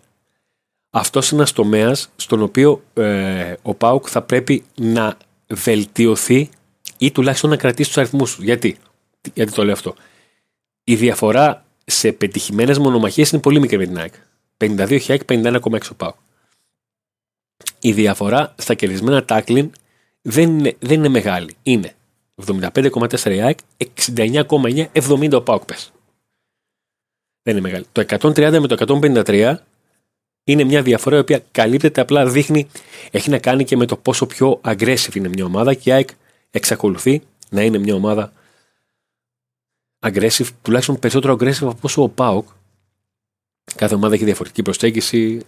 Αυτός 0.90 1.30
είναι 1.30 1.40
ένας 1.40 1.52
τομέας 1.52 2.10
στον 2.16 2.42
οποίο 2.42 2.84
ε, 2.94 3.54
ο 3.62 3.74
Πάουκ 3.74 4.06
θα 4.10 4.22
πρέπει 4.22 4.64
να 4.76 5.18
βελτιωθεί 5.48 6.50
ή 6.98 7.12
τουλάχιστον 7.12 7.50
να 7.50 7.58
κρατήσει 7.58 7.90
τους 7.90 7.98
αριθμούς. 7.98 8.38
Γιατί; 8.40 8.78
Γιατί 9.34 9.52
το 9.52 9.64
λέω 9.64 9.74
αυτό. 9.74 9.96
Η 10.84 10.96
διαφορά 10.96 11.66
σε 11.86 12.12
πετυχημένες 12.12 12.78
μονομαχίες 12.78 13.32
είναι 13.32 13.42
πολύ 13.42 13.60
μικρή 13.60 13.78
με 13.78 13.86
την 13.86 13.98
ΑΕΚ. 13.98 14.14
52 14.64 14.92
έχει 14.92 15.12
ΑΕΚ, 15.12 15.22
51,6 15.28 15.80
ο 15.92 15.96
ΠΑΟ. 15.96 16.14
Η 17.80 17.92
διαφορά 17.92 18.56
στα 18.58 18.74
κερδισμένα 18.74 19.26
τάκλιν 19.26 19.72
δεν 20.22 20.60
είναι, 20.60 20.76
δεν 20.80 20.98
είναι 20.98 21.10
μεγάλη. 21.10 21.56
Είναι 21.64 21.96
75,4 22.46 23.36
η 23.36 23.42
ΑΕΚ, 23.42 23.60
69,9, 24.16 24.86
70 24.94 25.32
ο 25.34 25.42
ΠΑΟΚ 25.42 25.66
πες. 25.66 25.92
Δεν 27.44 27.58
είναι 27.58 27.62
μεγάλη. 27.62 27.86
Το 27.92 28.02
130 28.02 28.60
με 28.60 28.68
το 28.68 29.00
153 29.02 29.56
είναι 30.44 30.64
μια 30.64 30.82
διαφορά 30.82 31.16
η 31.16 31.20
οποία 31.20 31.44
καλύπτεται 31.52 32.02
απλά 32.02 32.26
δείχνει, 32.26 32.68
έχει 33.12 33.30
να 33.30 33.40
κάνει 33.40 33.64
και 33.64 33.78
με 33.78 33.86
το 33.86 33.98
πόσο 33.98 34.26
πιο 34.26 34.62
aggressive 34.64 35.16
είναι 35.16 35.28
μια 35.28 35.46
ομάδα 35.46 35.74
και 35.74 35.90
η 35.90 35.94
ΑΕΚ 35.94 36.10
εξακολουθεί 36.52 37.22
να 37.50 37.62
είναι 37.62 37.78
μια 37.78 37.96
ομάδα 37.96 38.34
aggressive, 40.00 40.48
τουλάχιστον 40.62 41.00
περισσότερο 41.00 41.34
aggressive 41.34 41.62
από 41.62 41.78
όσο 41.82 42.04
ο 42.04 42.10
Πάοκ. 42.10 42.48
Κάθε 43.76 43.96
ομάδα 43.96 44.14
έχει 44.14 44.24
διαφορετική 44.24 44.62
προσέγγιση. 44.62 45.42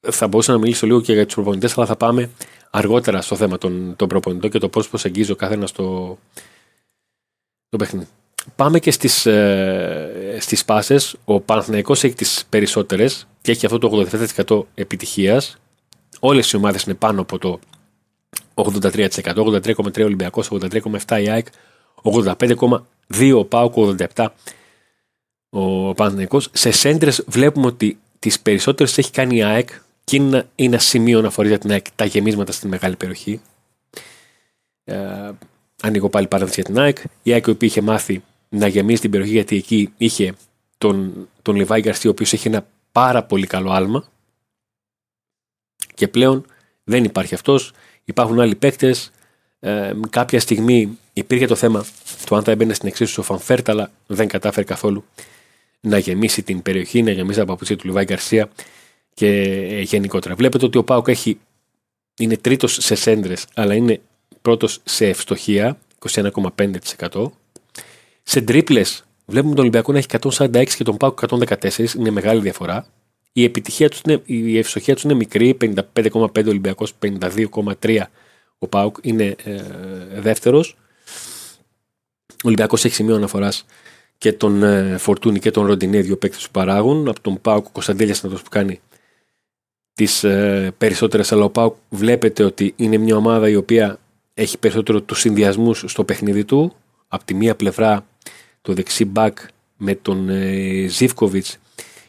Θα 0.00 0.28
μπορούσα 0.28 0.52
να 0.52 0.58
μιλήσω 0.58 0.86
λίγο 0.86 1.00
και 1.00 1.12
για 1.12 1.24
τους 1.24 1.34
προπονητές, 1.34 1.76
αλλά 1.76 1.86
θα 1.86 1.96
πάμε 1.96 2.30
αργότερα 2.70 3.20
στο 3.20 3.36
θέμα 3.36 3.58
των, 3.58 3.96
των 3.96 4.08
προπονητών 4.08 4.50
και 4.50 4.58
το 4.58 4.68
πώς 4.68 4.88
προσεγγίζει 4.88 5.32
ο 5.32 5.36
καθένας 5.36 5.72
το, 5.72 6.18
το 7.68 7.76
παιχνίδι. 7.76 8.06
Πάμε 8.56 8.78
και 8.78 8.90
στις, 8.90 9.26
ε, 9.26 10.36
στις 10.40 10.64
πάσες. 10.64 11.16
Ο 11.24 11.40
Παναθηναϊκός 11.40 12.04
έχει 12.04 12.14
τις 12.14 12.44
περισσότερες 12.48 13.26
και 13.42 13.50
έχει 13.50 13.66
αυτό 13.66 13.78
το 13.78 14.06
87% 14.46 14.62
επιτυχίας. 14.74 15.56
Όλες 16.20 16.50
οι 16.50 16.56
ομάδες 16.56 16.82
είναι 16.82 16.94
πάνω 16.94 17.20
από 17.20 17.38
το 17.38 17.58
83%. 18.54 19.42
83,3 19.42 20.04
Ολυμπιακός, 20.04 20.50
83,7 20.50 21.22
η 21.22 21.30
ΑΕΚ, 21.30 21.46
85,2 22.02 23.38
ο 23.38 23.44
ΠΑΟΚ, 23.44 23.74
87 23.76 24.26
ο 25.56 25.94
Παναθηναϊκός. 25.94 26.48
Σε 26.52 26.70
σέντρες 26.70 27.24
βλέπουμε 27.26 27.66
ότι 27.66 27.98
τις 28.18 28.40
περισσότερες 28.40 28.98
έχει 28.98 29.10
κάνει 29.10 29.36
η 29.36 29.42
ΑΕΚ 29.42 29.68
και 30.04 30.16
είναι 30.16 30.46
ένα 30.54 30.78
σημείο 30.78 31.20
αναφοράς 31.20 31.48
για 31.48 31.58
την 31.58 31.70
ΑΕΚ 31.70 31.86
τα 31.94 32.04
γεμίσματα 32.04 32.52
στην 32.52 32.68
μεγάλη 32.68 32.96
περιοχή. 32.96 33.40
Ε, 34.84 35.30
ανοίγω 35.82 36.08
πάλι 36.08 36.26
παράδειγμα 36.26 36.62
για 36.62 36.74
την 36.74 36.82
ΑΕΚ. 36.82 36.98
Η 37.22 37.32
ΑΕΚ 37.32 37.46
η 37.46 37.50
οποία 37.50 37.68
είχε 37.68 37.80
μάθει 37.80 38.22
να 38.48 38.66
γεμίσει 38.66 39.00
την 39.00 39.10
περιοχή 39.10 39.32
γιατί 39.32 39.56
εκεί 39.56 39.92
είχε 39.96 40.34
τον, 40.78 41.28
τον 41.42 41.56
Λιβάι 41.56 41.80
Γκαρσία 41.80 42.10
ο 42.10 42.12
οποίος 42.12 42.32
έχει 42.32 42.48
ένα 42.48 42.66
πάρα 42.92 43.22
πολύ 43.22 43.46
καλό 43.46 43.70
άλμα 43.70 44.04
και 45.94 46.08
πλέον 46.08 46.46
δεν 46.84 47.04
υπάρχει 47.04 47.34
αυτός 47.34 47.72
υπάρχουν 48.04 48.40
άλλοι 48.40 48.54
παίκτες 48.54 49.10
ε, 49.60 49.92
κάποια 50.10 50.40
στιγμή 50.40 50.98
υπήρχε 51.12 51.46
το 51.46 51.54
θέμα 51.54 51.84
του 52.26 52.36
αν 52.36 52.42
θα 52.42 52.50
έμπαινε 52.50 52.74
στην 52.74 52.88
εξίσωση 52.88 53.20
ο 53.20 53.22
Φαν 53.22 53.42
Βέερτ 53.42 53.68
αλλά 53.68 53.90
δεν 54.06 54.28
κατάφερε 54.28 54.64
καθόλου 54.66 55.04
να 55.84 55.98
γεμίσει 55.98 56.42
την 56.42 56.62
περιοχή, 56.62 57.02
να 57.02 57.10
γεμίσει 57.10 57.38
τα 57.38 57.44
παπούτσια 57.44 57.76
του 57.76 57.86
Λιβάη 57.86 58.04
Γκαρσία 58.04 58.48
και 59.14 59.28
ε, 59.70 59.80
γενικότερα. 59.80 60.34
Βλέπετε 60.34 60.64
ότι 60.64 60.78
ο 60.78 60.84
Πάουκ 60.84 61.08
έχει, 61.08 61.38
είναι 62.18 62.36
τρίτος 62.36 62.76
σε 62.80 62.94
σέντρες 62.94 63.46
αλλά 63.54 63.74
είναι 63.74 64.00
πρώτος 64.42 64.80
σε 64.84 65.06
ευστοχία 65.06 65.78
21,5%. 66.10 67.30
Σε 68.22 68.40
τρίπλες 68.40 69.04
βλέπουμε 69.26 69.54
τον 69.54 69.60
Ολυμπιακό 69.60 69.92
να 69.92 69.98
έχει 69.98 70.06
146 70.20 70.68
και 70.76 70.84
τον 70.84 70.96
Πάουκ 70.96 71.18
114, 71.28 71.94
είναι 71.94 72.10
μεγάλη 72.10 72.40
διαφορά. 72.40 72.86
Η 73.32 73.44
επιτυχία 73.44 73.88
του 73.88 73.98
είναι, 74.06 74.22
η 74.24 74.58
ευστοχία 74.58 74.94
του 74.94 75.00
είναι 75.04 75.14
μικρή, 75.14 75.56
55,5 75.94 76.46
Ολυμπιακός, 76.46 76.92
52,3 77.02 78.02
ο 78.58 78.68
Πάουκ 78.68 78.96
είναι 79.02 79.36
ε, 79.44 79.62
δεύτερος. 80.20 80.76
Ο 82.30 82.46
Ολυμπιακός 82.46 82.84
έχει 82.84 82.94
σημείο 82.94 83.14
αναφοράς 83.14 83.64
και 84.18 84.32
τον 84.32 84.62
ε, 84.62 84.96
Φορτούνη 84.98 85.38
και 85.38 85.50
τον 85.50 85.66
Ροντινέ, 85.66 86.00
δύο 86.00 86.16
παίκτες 86.16 86.44
που 86.44 86.50
παράγουν. 86.50 87.08
Από 87.08 87.20
τον 87.20 87.40
Πάουκ 87.40 87.66
ο 87.66 87.70
Κωνσταντέλιας 87.72 88.20
είναι 88.20 88.32
αυτό 88.32 88.44
που 88.44 88.50
κάνει 88.50 88.80
τις 89.94 90.24
ε, 90.24 90.74
περισσότερες. 90.78 91.32
Αλλά 91.32 91.44
ο 91.44 91.50
Πάουκ 91.50 91.74
βλέπετε 91.90 92.44
ότι 92.44 92.72
είναι 92.76 92.96
μια 92.96 93.16
ομάδα 93.16 93.48
η 93.48 93.56
οποία 93.56 93.98
έχει 94.34 94.58
περισσότερο 94.58 95.00
τους 95.00 95.20
συνδυασμούς 95.20 95.84
στο 95.86 96.04
παιχνίδι 96.04 96.44
του. 96.44 96.74
Από 97.08 97.24
τη 97.24 97.34
μία 97.34 97.54
πλευρά 97.54 98.06
το 98.62 98.72
δεξί 98.72 99.04
μπακ 99.04 99.38
με 99.76 99.94
τον 99.94 100.28
ε, 100.28 100.86
Ζήφκοβιτς 100.86 101.58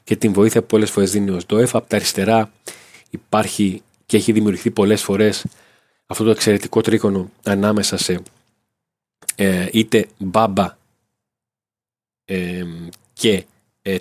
και 0.04 0.16
την 0.16 0.34
βοήθεια 0.34 0.62
που 0.62 0.68
πολλές 0.68 0.92
φορές 0.92 1.12
δίνει 1.12 1.30
ο 1.30 1.40
Σντόεφ. 1.40 1.76
Από 1.76 1.90
τα 1.90 1.96
αριστερά 1.96 2.52
υπάρχει 3.10 3.82
και 4.06 4.18
έχει 4.18 4.32
δημιουργηθεί 4.32 4.72
πολλές 4.72 5.02
φορές 5.04 5.46
αυτό 6.06 6.24
το 6.24 6.30
εξαιρετικό 6.30 6.82
τρίκονο 6.82 7.32
ανάμεσα 7.44 7.98
σε 7.98 8.22
ε, 9.36 9.68
είτε 9.72 10.08
Μπάμπα 10.18 10.64
ε, 10.64 10.76
και 13.13 13.46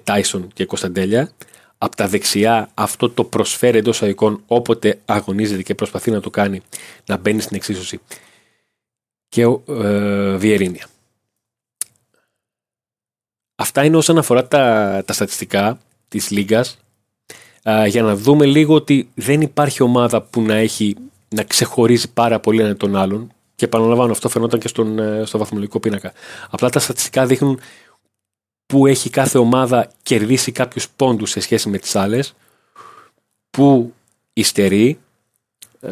Τάισον 0.05 0.49
και 0.53 0.65
Κωνσταντέλια. 0.65 1.33
Από 1.79 1.97
τα 1.97 2.09
δεξιά 2.09 2.71
αυτό 2.75 3.11
το 3.11 3.25
προσφέρει 3.25 3.79
εντός 3.79 4.03
αγικών 4.03 4.43
όποτε 4.47 4.99
αγωνίζεται 5.05 5.63
και 5.63 5.75
προσπαθεί 5.75 6.11
να 6.11 6.21
το 6.21 6.31
κάνει 6.31 6.61
να 7.07 7.17
μπαίνει 7.17 7.41
στην 7.41 7.57
εξίσωση 7.57 8.01
και 9.29 9.47
ο 9.47 9.63
ε, 9.69 10.37
Βιερίνια. 10.37 10.89
Αυτά 13.55 13.85
είναι 13.85 13.97
όσον 13.97 14.19
αφορά 14.19 14.49
τα, 14.49 15.03
τα 15.07 15.13
στατιστικά 15.13 15.79
της 16.09 16.31
Λίγκας 16.31 16.79
για 17.87 18.03
να 18.03 18.17
δούμε 18.17 18.47
λίγο 18.47 18.75
ότι 18.75 19.09
δεν 19.15 19.41
υπάρχει 19.41 19.83
ομάδα 19.83 20.23
που 20.23 20.43
να 20.43 20.55
έχει 20.55 20.97
να 21.29 21.43
ξεχωρίζει 21.43 22.13
πάρα 22.13 22.41
πολύ 22.41 22.61
έναν 22.61 22.77
τον 22.77 22.97
άλλον 22.97 23.33
και 23.55 23.65
επαναλαμβάνω 23.65 24.13
αυτό 24.13 24.29
φαινόταν 24.29 24.61
και 24.61 24.69
στον, 24.69 24.99
ε, 24.99 25.23
στο 25.25 25.39
βαθμολογικό 25.39 25.81
πίνακα. 25.81 26.13
Απλά 26.51 26.71
τα 26.71 26.79
στατιστικά 26.79 27.27
δείχνουν 27.27 27.61
που 28.75 28.87
έχει 28.87 29.11
κάθε 29.11 29.39
ομάδα 29.39 29.91
κερδίσει 30.03 30.53
κάποιους 30.53 30.89
πόντους 30.97 31.31
σε 31.31 31.41
σχέση 31.41 31.69
με 31.69 31.79
τις 31.79 31.97
άλλες 31.97 32.35
που 33.51 33.95
υστερεί 34.33 34.99
ε, 35.81 35.91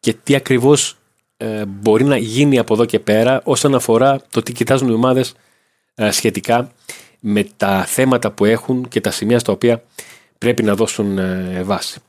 και 0.00 0.12
τι 0.22 0.34
ακριβώς 0.34 0.96
ε, 1.36 1.64
μπορεί 1.64 2.04
να 2.04 2.16
γίνει 2.16 2.58
από 2.58 2.74
εδώ 2.74 2.84
και 2.84 2.98
πέρα 2.98 3.40
όσον 3.44 3.74
αφορά 3.74 4.20
το 4.30 4.42
τι 4.42 4.52
κοιτάζουν 4.52 4.88
οι 4.88 4.92
ομάδες 4.92 5.34
ε, 5.94 6.10
σχετικά 6.10 6.72
με 7.20 7.46
τα 7.56 7.84
θέματα 7.84 8.30
που 8.30 8.44
έχουν 8.44 8.88
και 8.88 9.00
τα 9.00 9.10
σημεία 9.10 9.38
στα 9.38 9.52
οποία 9.52 9.82
πρέπει 10.38 10.62
να 10.62 10.74
δώσουν 10.74 11.18
ε, 11.18 11.62
βάση. 11.62 12.00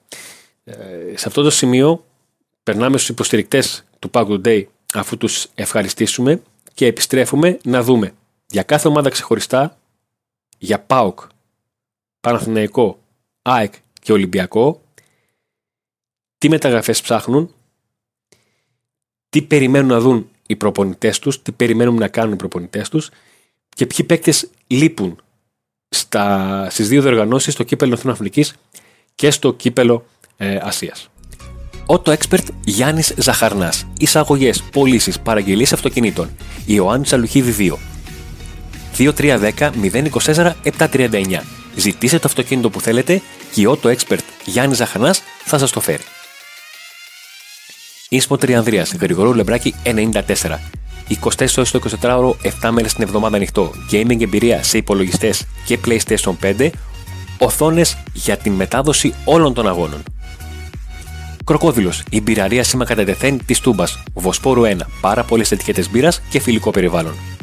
Ε, 0.63 0.75
σε 1.15 1.27
αυτό 1.27 1.41
το 1.43 1.49
σημείο 1.49 2.05
περνάμε 2.63 2.97
στους 2.97 3.09
υποστηρικτές 3.09 3.83
του 3.99 4.09
Pago 4.13 4.41
Day 4.45 4.63
αφού 4.93 5.17
τους 5.17 5.47
ευχαριστήσουμε 5.55 6.41
και 6.73 6.85
επιστρέφουμε 6.85 7.57
να 7.63 7.83
δούμε 7.83 8.13
για 8.49 8.63
κάθε 8.63 8.87
ομάδα 8.87 9.09
ξεχωριστά 9.09 9.76
για 10.57 10.79
ΠΑΟΚ, 10.79 11.19
Παναθηναϊκό, 12.19 12.99
ΑΕΚ 13.41 13.73
και 14.01 14.11
Ολυμπιακό 14.11 14.81
τι 16.37 16.49
μεταγραφές 16.49 17.01
ψάχνουν 17.01 17.53
τι 19.29 19.41
περιμένουν 19.41 19.87
να 19.87 19.99
δουν 19.99 20.29
οι 20.47 20.55
προπονητές 20.55 21.19
τους, 21.19 21.41
τι 21.41 21.51
περιμένουν 21.51 21.95
να 21.95 22.07
κάνουν 22.07 22.33
οι 22.33 22.35
προπονητές 22.35 22.89
τους 22.89 23.09
και 23.69 23.85
ποιοι 23.85 24.05
παίκτες 24.05 24.49
λείπουν 24.67 25.21
στις 26.69 26.87
δύο 26.87 27.01
διοργανώσεις, 27.01 27.53
στο 27.53 27.63
κύπελο 27.63 27.99
Εθνική 28.07 28.45
και 29.15 29.31
στο 29.31 29.53
κύπελο 29.53 30.05
ε, 30.37 30.57
Ασίας. 30.61 31.09
Auto 31.87 32.17
Expert 32.17 32.47
Γιάννης 32.63 33.13
Ζαχαρνάς. 33.17 33.87
Εισαγωγές, 33.99 34.63
πωλήσεις, 34.63 35.19
παραγγελίες 35.19 35.73
αυτοκινήτων. 35.73 36.29
Ιωάννης 36.65 37.13
Αλουχίδη 37.13 37.71
2. 37.71 37.77
2310 38.97 39.69
024 40.23 40.51
739. 40.77 41.41
Ζητήστε 41.75 42.17
το 42.19 42.27
αυτοκίνητο 42.27 42.69
που 42.69 42.81
θέλετε 42.81 43.21
και 43.53 43.61
η 43.61 43.67
Auto 43.69 43.95
Expert 43.95 44.19
Γιάννη 44.45 44.75
Ζαχαρνά 44.75 45.15
θα 45.45 45.57
σας 45.57 45.71
το 45.71 45.79
φέρει. 45.79 46.03
Ίσπο 48.09 48.37
Τριανδρία, 48.37 48.87
Γρηγορού 48.99 49.33
Λεμπράκη 49.33 49.75
94. 49.83 50.59
24 51.07 51.57
ώρες 51.57 51.71
το 51.71 51.81
24ωρο, 52.01 52.35
7 52.61 52.69
μέρες 52.71 52.93
την 52.93 53.03
εβδομάδα 53.03 53.35
ανοιχτό, 53.35 53.71
gaming 53.91 54.21
εμπειρία 54.21 54.63
σε 54.63 54.77
υπολογιστές 54.77 55.45
και 55.65 55.79
PlayStation 55.85 56.35
5, 56.41 56.69
οθόνες 57.37 57.97
για 58.13 58.37
την 58.37 58.51
μετάδοση 58.51 59.13
όλων 59.25 59.53
των 59.53 59.67
αγώνων. 59.67 60.03
Κροκόδηλος, 61.43 62.03
η 62.09 62.21
μπειραρία 62.21 62.63
σήμα 62.63 62.85
κατά 62.85 63.03
τεθέν 63.03 63.45
της 63.45 63.59
Τούμπας, 63.59 64.03
Βοσπόρου 64.13 64.63
1, 64.63 64.87
πάρα 65.01 65.23
πολλές 65.23 65.51
ετικέτες 65.51 65.89
μπύρας 65.89 66.21
και 66.29 66.39
φιλικό 66.39 66.71
περιβάλλον. 66.71 67.36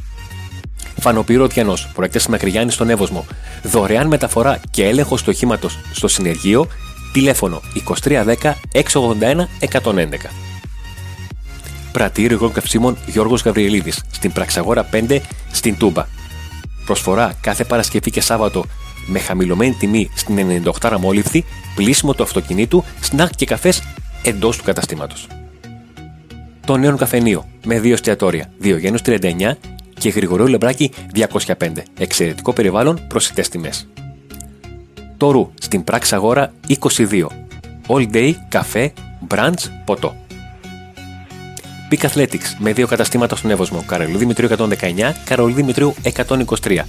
Φανοπύρο 1.01 1.47
Διανό, 1.47 1.75
προέκτε 1.95 2.21
Μακριγιάννη 2.29 2.73
στον 2.73 2.91
Εύωσμο, 2.91 3.27
δωρεάν 3.63 4.07
μεταφορά 4.07 4.61
και 4.71 4.85
έλεγχο 4.85 5.17
του 5.17 5.25
οχήματος 5.29 5.79
στο 5.93 6.09
συνεργείο, 6.09 6.67
τηλέφωνο 7.13 7.61
2310 8.03 8.35
681 8.73 9.49
111. 9.83 10.07
Πρατήριο 11.93 12.37
υγρών 12.37 12.53
καυσίμων 12.53 12.97
Γιώργος 13.07 13.43
Γαβριελίδης 13.43 14.05
στην 14.11 14.33
Πραξαγόρα 14.33 14.89
5 14.93 15.19
στην 15.53 15.77
Τούμπα. 15.79 16.07
Προσφορά 16.85 17.35
κάθε 17.41 17.65
Παρασκευή 17.65 18.11
και 18.11 18.21
Σάββατο 18.21 18.65
με 19.07 19.19
χαμηλωμένη 19.19 19.75
τιμή 19.75 20.11
στην 20.15 20.63
98 20.65 20.89
Ραμόληφθη, 20.89 21.45
πλήσιμο 21.75 22.15
του 22.15 22.23
αυτοκινήτου, 22.23 22.85
σνακ 23.01 23.31
και 23.37 23.47
καφές 23.47 23.83
εντός 24.23 24.57
του 24.57 24.65
καταστήματος. 24.65 25.27
Το 26.67 26.77
νέο 26.77 26.97
καφενείο 26.97 27.49
με 27.65 27.81
δύο 27.81 27.93
εστιατόρια, 27.93 28.51
2 28.61 28.79
Γένους 28.79 29.03
39 29.03 29.57
και 29.99 30.09
Γρηγορείο 30.09 30.47
Λεμπράκη 30.47 30.91
205. 31.15 31.71
Εξαιρετικό 31.99 32.53
περιβάλλον, 32.53 33.07
προσιτές 33.09 33.49
τιμές. 33.49 33.89
Το 35.17 35.31
Ρου 35.31 35.53
στην 35.61 35.85
πράξη 35.85 36.15
αγόρα 36.15 36.53
22. 36.69 37.27
All 37.87 38.13
day, 38.13 38.33
καφέ, 38.49 38.93
brunch, 39.29 39.71
ποτό. 39.85 40.15
Peak 41.91 42.09
Athletics 42.09 42.57
με 42.59 42.73
δύο 42.73 42.87
καταστήματα 42.87 43.37
στον 43.37 43.51
Εύωσμο, 43.51 43.85
Καρολίδη 43.87 44.19
Δημητρίου 44.19 44.49
119, 44.59 44.69
Καρολίδη 45.25 45.61
Δημητρίου 45.61 45.95
123. 46.63 46.81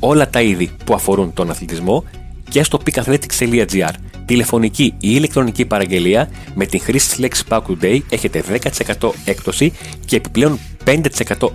Όλα 0.00 0.30
τα 0.30 0.42
είδη 0.42 0.70
που 0.84 0.94
αφορούν 0.94 1.32
τον 1.32 1.50
αθλητισμό 1.50 2.04
και 2.54 2.62
στο 2.62 2.80
peakathletics.gr. 2.86 3.90
Τηλεφωνική 4.26 4.84
ή 4.84 4.94
ηλεκτρονική 4.98 5.64
παραγγελία 5.64 6.30
με 6.54 6.66
την 6.66 6.80
χρήση 6.80 7.08
της 7.08 7.18
λέξης 7.18 7.44
Pack 7.48 7.62
Day 7.80 8.00
έχετε 8.08 8.44
10% 9.00 9.10
έκπτωση 9.24 9.72
και 10.04 10.16
επιπλέον 10.16 10.58
5% 10.84 11.00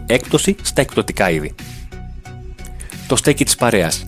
έκπτωση 0.05 0.55
στα 0.61 0.81
εκπτωτικά 0.81 1.29
είδη. 1.29 1.55
Το 3.07 3.15
στέκι 3.15 3.45
της 3.45 3.55
παρέας. 3.55 4.05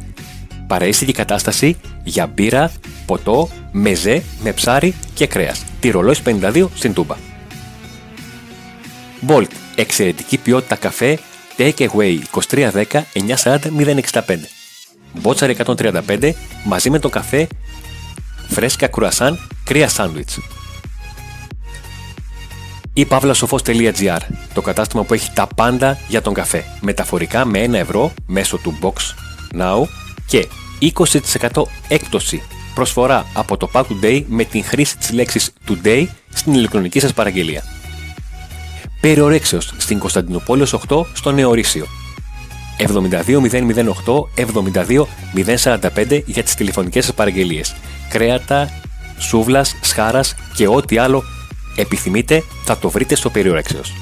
Παραίσθητη 0.67 1.11
κατάσταση 1.11 1.77
για 2.03 2.27
μπύρα, 2.27 2.71
ποτό, 3.05 3.49
μεζέ 3.71 4.23
με 4.43 4.51
ψάρι 4.51 4.93
και 5.13 5.27
κρέας. 5.27 5.63
Τη 5.79 5.89
ρολόι 5.89 6.15
52 6.25 6.67
στην 6.75 6.93
Τούμπα. 6.93 7.15
Bolt. 9.27 9.51
Εξαιρετική 9.75 10.37
ποιότητα 10.37 10.75
καφέ. 10.75 11.19
Take 11.57 11.87
away 11.87 12.17
2310 12.49 12.83
940 13.43 13.59
065. 14.25 14.60
Μπότσαρ 15.19 15.51
135 15.65 16.31
μαζί 16.65 16.89
με 16.89 16.99
το 16.99 17.09
καφέ 17.09 17.47
φρέσκα 18.49 18.87
κουρασάν 18.87 19.39
κρύα 19.63 19.89
σάντουιτς. 19.89 20.39
Η 22.93 23.07
pavlasofos.gr 23.09 24.19
Το 24.53 24.61
κατάστημα 24.61 25.03
που 25.03 25.13
έχει 25.13 25.31
τα 25.33 25.47
πάντα 25.55 25.97
για 26.07 26.21
τον 26.21 26.33
καφέ. 26.33 26.63
Μεταφορικά 26.81 27.45
με 27.45 27.65
1 27.65 27.73
ευρώ 27.73 28.13
μέσω 28.25 28.57
του 28.57 28.77
Box 28.81 28.93
Now 29.61 29.83
και 30.25 30.47
20% 31.49 31.63
έκπτωση 31.87 32.41
προσφορά 32.73 33.25
από 33.33 33.57
το 33.57 33.69
Pack 33.73 33.83
Today 33.83 34.23
με 34.27 34.43
την 34.43 34.63
χρήση 34.63 34.97
της 34.97 35.11
λέξης 35.11 35.53
Today 35.67 36.05
στην 36.33 36.53
ηλεκτρονική 36.53 36.99
σας 36.99 37.13
παραγγελία. 37.13 37.63
Περιορέξεως 39.01 39.73
στην 39.77 39.99
Κωνσταντινούπολη 39.99 40.65
8 40.87 41.05
στο 41.13 41.31
Νεορίσιο. 41.31 41.87
72008 42.87 44.27
72045 44.35 46.23
για 46.25 46.43
τις 46.43 46.55
τηλεφωνικές 46.55 47.05
σας 47.05 47.13
παραγγελίες. 47.13 47.75
Κρέατα, 48.09 48.69
σούβλας, 49.17 49.75
σχάρας 49.81 50.35
και 50.55 50.67
ό,τι 50.67 50.97
άλλο 50.97 51.23
επιθυμείτε 51.75 52.43
θα 52.65 52.77
το 52.77 52.89
βρείτε 52.89 53.15
στο 53.15 53.29
περιορέξεως. 53.29 53.93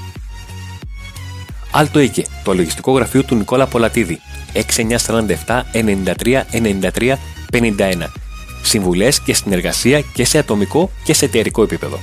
Άλτο 1.71 1.99
Οίκε, 1.99 2.25
το 2.43 2.53
λογιστικό 2.53 2.91
γραφείο 2.91 3.23
του 3.23 3.35
Νικόλα 3.35 3.67
Πολατίδη. 3.67 4.19
6947 4.53 5.63
93 5.73 6.43
93 6.51 7.17
51. 7.51 8.11
Συμβουλές 8.61 9.19
και 9.19 9.33
συνεργασία 9.33 10.01
και 10.13 10.25
σε 10.25 10.37
ατομικό 10.37 10.91
και 11.03 11.13
σε 11.13 11.25
εταιρικό 11.25 11.63
επίπεδο. 11.63 11.99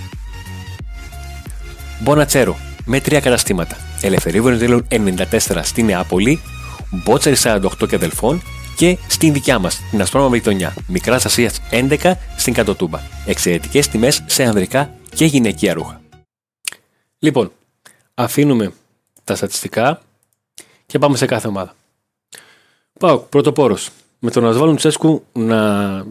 Μπονατσέρο, 2.00 2.56
με 2.84 3.00
τρία 3.00 3.20
καταστήματα. 3.20 3.76
Ελευθερίου 4.00 4.42
Βενιζέλων 4.42 4.86
94 4.90 5.60
στη 5.62 5.82
Νεάπολη, 5.82 6.40
Μπότσαρη 6.90 7.36
48 7.38 7.68
και 7.88 7.94
αδελφών 7.94 8.42
και 8.76 8.98
στην 9.08 9.32
δικιά 9.32 9.58
μας, 9.58 9.80
την 9.90 10.00
Αστρόνομη 10.00 10.36
Γειτονιά, 10.36 10.74
Μικράς 10.88 11.24
Ασίας 11.24 11.60
11 11.70 12.12
στην 12.36 12.52
Κατοτούμπα. 12.54 13.00
Εξαιρετικές 13.26 13.88
τιμές 13.88 14.24
σε 14.26 14.44
ανδρικά 14.44 14.94
και 15.14 15.24
γυναικεία 15.24 15.74
ρούχα. 15.74 16.00
Λοιπόν, 17.18 17.52
αφήνουμε 18.14 18.72
τα 19.24 19.36
στατιστικά 19.36 20.02
και 20.86 20.98
πάμε 20.98 21.16
σε 21.16 21.26
κάθε 21.26 21.48
ομάδα. 21.48 21.74
Πάω 22.98 23.18
πρωτοπόρος. 23.18 23.90
Με 24.18 24.30
τον 24.30 24.46
Ασβάλλον 24.46 24.76
Τσέσκου 24.76 25.24
να 25.32 26.04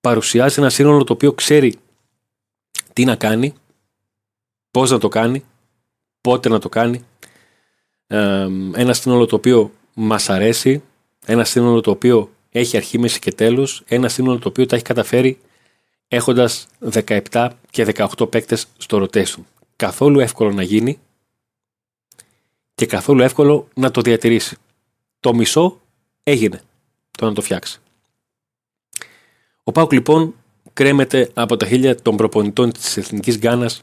παρουσιάσει 0.00 0.60
ένα 0.60 0.70
σύνολο 0.70 1.04
το 1.04 1.12
οποίο 1.12 1.32
ξέρει 1.32 1.78
τι 2.92 3.04
να 3.04 3.16
κάνει, 3.16 3.54
πώς 4.70 4.90
να 4.90 4.98
το 4.98 5.08
κάνει, 5.08 5.44
πότε 6.20 6.48
να 6.48 6.58
το 6.58 6.68
κάνει. 6.68 7.04
ένα 8.74 8.92
σύνολο 8.92 9.26
το 9.26 9.36
οποίο 9.36 9.72
μας 10.00 10.30
αρέσει, 10.30 10.82
ένα 11.26 11.44
σύνολο 11.44 11.80
το 11.80 11.90
οποίο 11.90 12.30
έχει 12.50 12.76
αρχή, 12.76 12.98
μέση 12.98 13.18
και 13.18 13.32
τέλος, 13.32 13.82
ένα 13.86 14.08
σύνολο 14.08 14.38
το 14.38 14.48
οποίο 14.48 14.66
τα 14.66 14.76
έχει 14.76 14.84
καταφέρει 14.84 15.38
έχοντας 16.08 16.66
17 16.92 17.48
και 17.70 17.84
18 17.84 18.30
παίκτες 18.30 18.66
στο 18.76 19.02
rotation. 19.02 19.42
Καθόλου 19.76 20.20
εύκολο 20.20 20.52
να 20.52 20.62
γίνει 20.62 20.98
και 22.74 22.86
καθόλου 22.86 23.22
εύκολο 23.22 23.68
να 23.74 23.90
το 23.90 24.00
διατηρήσει. 24.00 24.56
Το 25.20 25.34
μισό 25.34 25.80
έγινε 26.22 26.62
το 27.10 27.26
να 27.26 27.32
το 27.32 27.40
φτιάξει. 27.42 27.80
Ο 29.62 29.72
Πάουκ 29.72 29.92
λοιπόν 29.92 30.34
κρέμεται 30.72 31.30
από 31.34 31.56
τα 31.56 31.66
χίλια 31.66 32.02
των 32.02 32.16
προπονητών 32.16 32.72
της 32.72 32.96
Εθνικής 32.96 33.38
Γκάνας 33.38 33.82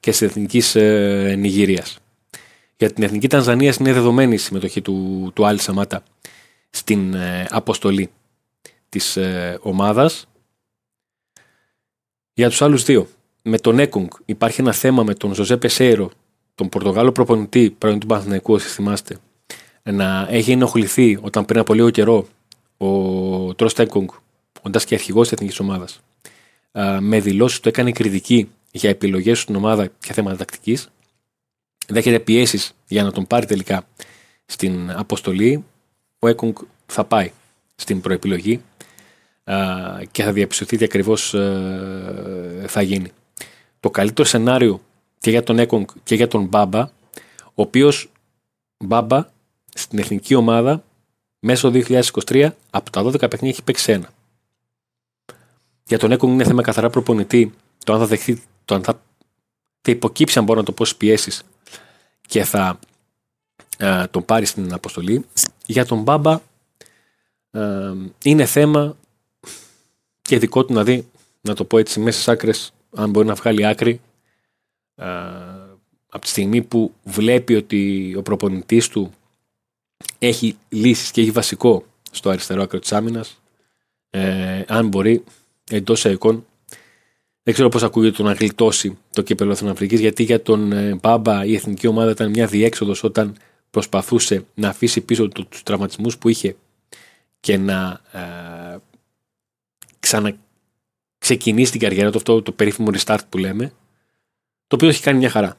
και 0.00 0.10
της 0.10 0.22
Εθνικής 0.22 0.74
ε, 0.74 1.34
Νιγηρίας. 1.38 1.98
Για 2.84 2.92
την 2.92 3.04
Εθνική 3.04 3.28
Τανζανία 3.28 3.74
είναι 3.80 3.92
δεδομένη 3.92 4.34
η 4.34 4.36
συμμετοχή 4.36 4.80
του, 4.82 5.30
του 5.34 5.46
Άλλη 5.46 5.60
Σαμάτα 5.60 6.02
στην 6.70 7.14
ε, 7.14 7.46
αποστολή 7.50 8.10
της 8.88 9.16
ε, 9.16 9.58
ομάδας. 9.62 10.26
Για 12.32 12.48
τους 12.48 12.62
άλλους 12.62 12.84
δύο, 12.84 13.08
με 13.42 13.58
τον 13.58 13.78
Έκουγκ 13.78 14.08
υπάρχει 14.24 14.60
ένα 14.60 14.72
θέμα 14.72 15.02
με 15.02 15.14
τον 15.14 15.34
Ζωζέ 15.34 15.56
Πεσέρο, 15.56 16.10
τον 16.54 16.68
Πορτογάλο 16.68 17.12
προπονητή 17.12 17.70
πρώην 17.78 17.98
του 17.98 18.06
Παναθηναϊκού, 18.06 18.52
όσοι 18.52 18.68
θυμάστε, 18.68 19.16
να 19.82 20.26
έχει 20.30 20.50
ενοχληθεί 20.50 21.18
όταν 21.20 21.44
πριν 21.44 21.60
από 21.60 21.74
λίγο 21.74 21.90
καιρό 21.90 22.26
ο 22.76 23.54
Τρος 23.54 23.74
Έκουγκ, 23.74 24.08
όντα 24.62 24.78
και 24.78 24.94
αρχηγός 24.94 25.22
της 25.22 25.32
εθνικής 25.32 25.60
ομάδας, 25.60 26.00
με 27.00 27.20
δηλώσεις 27.20 27.60
του 27.60 27.68
έκανε 27.68 27.92
κριτική 27.92 28.50
για 28.70 28.90
επιλογές 28.90 29.40
στην 29.40 29.56
ομάδα 29.56 29.90
και 30.00 30.12
θέματα 30.12 30.36
τακτικής. 30.36 30.88
Δέχεται 31.86 32.18
πιέσεις 32.18 32.74
για 32.86 33.02
να 33.02 33.12
τον 33.12 33.26
πάρει 33.26 33.46
τελικά 33.46 33.86
στην 34.46 34.90
αποστολή. 34.90 35.64
Ο 36.18 36.28
Έκουγκ 36.28 36.56
θα 36.86 37.04
πάει 37.04 37.32
στην 37.74 38.00
προεπιλογή 38.00 38.62
και 40.10 40.22
θα 40.22 40.32
διαπιστωθεί 40.32 40.76
τι 40.76 40.84
ακριβώς 40.84 41.34
ε, 41.34 42.64
θα 42.68 42.82
γίνει. 42.82 43.12
Το 43.80 43.90
καλύτερο 43.90 44.28
σενάριο 44.28 44.80
και 45.18 45.30
για 45.30 45.42
τον 45.42 45.58
Έκονγκ 45.58 45.86
και 46.02 46.14
για 46.14 46.28
τον 46.28 46.44
Μπάμπα, 46.44 46.80
ο 47.44 47.62
οποίος 47.62 48.10
Μπάμπα 48.84 49.26
στην 49.74 49.98
εθνική 49.98 50.34
ομάδα 50.34 50.84
μέσω 51.38 51.70
2023 51.74 52.50
από 52.70 52.90
τα 52.90 53.02
12 53.02 53.18
παιχνίδια 53.18 53.48
έχει 53.48 53.62
παίξει 53.62 53.92
ένα. 53.92 54.08
Για 55.86 55.98
τον 55.98 56.12
Έκονγκ 56.12 56.32
είναι 56.32 56.44
θέμα 56.44 56.62
καθαρά 56.62 56.90
προπονητή 56.90 57.54
το 57.84 57.92
αν 57.92 57.98
θα 57.98 58.06
δεχθεί, 58.06 58.42
το 58.64 58.74
αν 58.74 58.82
θα, 58.82 59.02
θα 59.80 59.90
υποκύψει 59.90 60.38
αν 60.38 60.44
μπορώ 60.44 60.58
να 60.58 60.64
το 60.64 60.72
πω 60.72 60.86
πιέσεις 60.98 61.42
και 62.26 62.44
θα 62.44 62.78
τον 64.10 64.24
πάρει 64.24 64.44
στην 64.44 64.72
αποστολή. 64.72 65.24
Για 65.66 65.86
τον 65.86 66.02
Μπάμπα 66.02 66.40
είναι 68.22 68.44
θέμα 68.46 68.96
και 70.22 70.38
δικό 70.38 70.64
του 70.64 70.72
να 70.72 70.84
δει, 70.84 71.08
να 71.40 71.54
το 71.54 71.64
πω 71.64 71.78
έτσι, 71.78 72.00
μέσα 72.00 72.20
στι 72.20 72.30
άκρες, 72.30 72.72
αν 72.94 73.10
μπορεί 73.10 73.26
να 73.26 73.34
βγάλει 73.34 73.66
άκρη 73.66 74.00
από 76.08 76.20
τη 76.20 76.28
στιγμή 76.28 76.62
που 76.62 76.94
βλέπει 77.02 77.54
ότι 77.54 78.14
ο 78.16 78.22
προπονητής 78.22 78.88
του 78.88 79.12
έχει 80.18 80.56
λύσεις 80.68 81.10
και 81.10 81.20
έχει 81.20 81.30
βασικό 81.30 81.84
στο 82.10 82.30
αριστερό 82.30 82.62
άκρο 82.62 82.78
της 82.78 82.92
άμυνας 82.92 83.40
ε, 84.10 84.64
αν 84.66 84.88
μπορεί 84.88 85.24
εντός 85.70 86.04
εικόν 86.04 86.46
δεν 87.44 87.54
ξέρω 87.54 87.68
πώς 87.68 87.82
ακούγεται 87.82 88.16
το 88.16 88.22
να 88.22 88.32
γλιτώσει 88.32 88.98
το 89.10 89.22
κύπελο 89.22 89.52
Αφρικής 89.52 90.00
γιατί 90.00 90.22
για 90.22 90.42
τον 90.42 90.72
ε, 90.72 90.98
Μπάμπα 91.02 91.44
η 91.44 91.54
εθνική 91.54 91.86
ομάδα 91.86 92.10
ήταν 92.10 92.30
μια 92.30 92.46
διέξοδος 92.46 93.04
όταν 93.04 93.36
προσπαθούσε 93.70 94.44
να 94.54 94.68
αφήσει 94.68 95.00
πίσω 95.00 95.28
του, 95.28 95.46
τους 95.46 95.62
τραυματισμούς 95.62 96.18
που 96.18 96.28
είχε 96.28 96.56
και 97.40 97.56
να 97.56 98.00
ε, 98.12 98.76
ξαναξεκινήσει 100.00 101.70
την 101.70 101.80
καριέρα 101.80 102.10
του 102.10 102.16
αυτό 102.16 102.42
το 102.42 102.52
περίφημο 102.52 102.90
restart 102.92 103.18
που 103.28 103.38
λέμε 103.38 103.72
το 104.66 104.76
οποίο 104.76 104.88
έχει 104.88 105.02
κάνει 105.02 105.18
μια 105.18 105.30
χαρά 105.30 105.56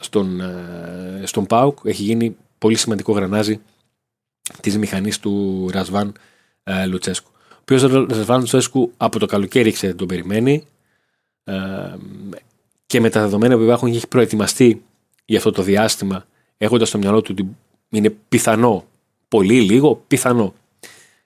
στον, 0.00 0.40
ε, 0.40 1.22
στον 1.24 1.46
ΠΑΟΚ. 1.46 1.78
Έχει 1.84 2.02
γίνει 2.02 2.36
πολύ 2.58 2.76
σημαντικό 2.76 3.12
γρανάζι 3.12 3.60
της 4.60 4.78
μηχανής 4.78 5.18
του 5.18 5.66
Ρασβάν 5.72 6.14
ε, 6.62 6.86
Λουτσέσκου. 6.86 7.30
Ο 7.34 7.56
οποίος 7.60 7.82
Ρασβάν 7.82 8.38
Λουτσέσκου 8.38 8.92
από 8.96 9.18
το 9.18 9.26
καλοκαίρι 9.26 9.72
ξέρετε 9.72 9.98
τον 9.98 10.06
περιμένει 10.06 10.52
ε, 10.54 10.77
και 12.86 13.00
με 13.00 13.10
τα 13.10 13.20
δεδομένα 13.20 13.56
που 13.56 13.62
υπάρχουν 13.62 13.88
έχει 13.88 14.06
προετοιμαστεί 14.06 14.82
για 15.24 15.38
αυτό 15.38 15.50
το 15.50 15.62
διάστημα 15.62 16.26
έχοντας 16.58 16.88
στο 16.88 16.98
μυαλό 16.98 17.22
του 17.22 17.34
ότι 17.38 17.56
είναι 17.88 18.10
πιθανό, 18.28 18.86
πολύ 19.28 19.60
λίγο, 19.60 20.04
πιθανό. 20.06 20.54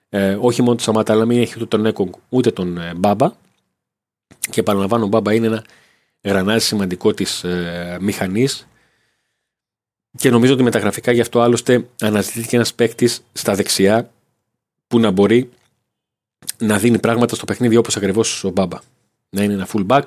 Ε, 0.09 0.37
όχι 0.39 0.61
μόνο 0.61 0.75
του 0.75 0.83
Σαμάτα, 0.83 1.13
αλλά 1.13 1.25
μην 1.25 1.41
έχει 1.41 1.53
ούτε 1.55 1.65
τον 1.65 1.85
Έκογκ 1.85 2.13
ούτε 2.29 2.51
τον 2.51 2.77
ε, 2.77 2.93
Μπάμπα. 2.95 3.31
Και 4.49 4.59
επαναλαμβάνω, 4.59 5.05
ο 5.05 5.07
Μπάμπα 5.07 5.33
είναι 5.33 5.47
ένα 5.47 5.63
γρανάζι 6.21 6.65
σημαντικό 6.65 7.13
της 7.13 7.43
ε, 7.43 7.97
μηχανής. 8.01 8.67
Και 10.17 10.29
νομίζω 10.29 10.53
ότι 10.53 10.63
με 10.63 10.71
τα 10.71 10.79
γραφικά 10.79 11.11
γι' 11.11 11.21
αυτό 11.21 11.41
άλλωστε 11.41 11.87
αναζητήθηκε 12.01 12.55
ένας 12.55 12.73
παίκτης 12.73 13.21
στα 13.33 13.55
δεξιά 13.55 14.11
που 14.87 14.99
να 14.99 15.11
μπορεί 15.11 15.49
να 16.57 16.77
δίνει 16.77 16.99
πράγματα 16.99 17.35
στο 17.35 17.45
παιχνίδι 17.45 17.75
όπως 17.75 17.97
ακριβώς 17.97 18.43
ο 18.43 18.49
Μπάμπα. 18.49 18.79
Να 19.33 19.43
είναι 19.43 19.53
ένα 19.53 19.67
full 19.73 19.85
back. 19.87 20.03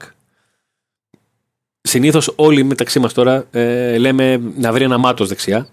Συνήθως 1.80 2.32
όλοι 2.36 2.62
μεταξύ 2.62 2.98
μας 2.98 3.12
τώρα 3.12 3.46
ε, 3.50 3.98
λέμε 3.98 4.36
να 4.36 4.72
βρει 4.72 4.84
ένα 4.84 4.98
μάτος 4.98 5.28
δεξιά. 5.28 5.68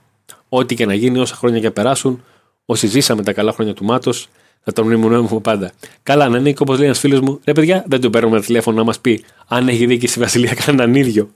Ό,τι 0.50 0.76
και 0.76 0.86
να 0.86 0.94
γίνει, 0.94 1.20
όσα 1.20 1.36
χρόνια 1.36 1.60
και 1.60 1.72
περάσουν, 1.72 2.24
όσοι 2.66 2.88
ζήσαμε 2.88 3.24
τα 3.24 3.34
καλά 3.34 3.52
χρόνια 3.52 3.74
του 3.74 3.86
μάτος, 3.86 4.30
θα 4.64 4.72
τον 4.74 4.86
μνημονεύουμε 4.86 5.42
πάντα. 5.42 5.72
Καλά, 6.04 6.30
να 6.30 6.38
είναι 6.38 6.54
όπως 6.60 6.78
λέει 6.78 6.86
ένας 6.86 7.00
φίλος 7.00 7.20
μου, 7.20 7.40
ρε 7.44 7.52
παιδιά, 7.52 7.84
δεν 7.88 8.02
τον 8.02 8.12
παίρνουμε 8.12 8.42
τηλέφωνο 8.42 8.78
να 8.78 8.84
μας 8.84 9.00
πει 9.00 9.24
αν 9.48 9.68
έχει 9.68 9.86
δίκη 9.86 10.08
στη 10.08 10.20
Βασιλεία 10.20 10.54
κανέναν 10.54 10.96
ίδιο. 10.96 11.30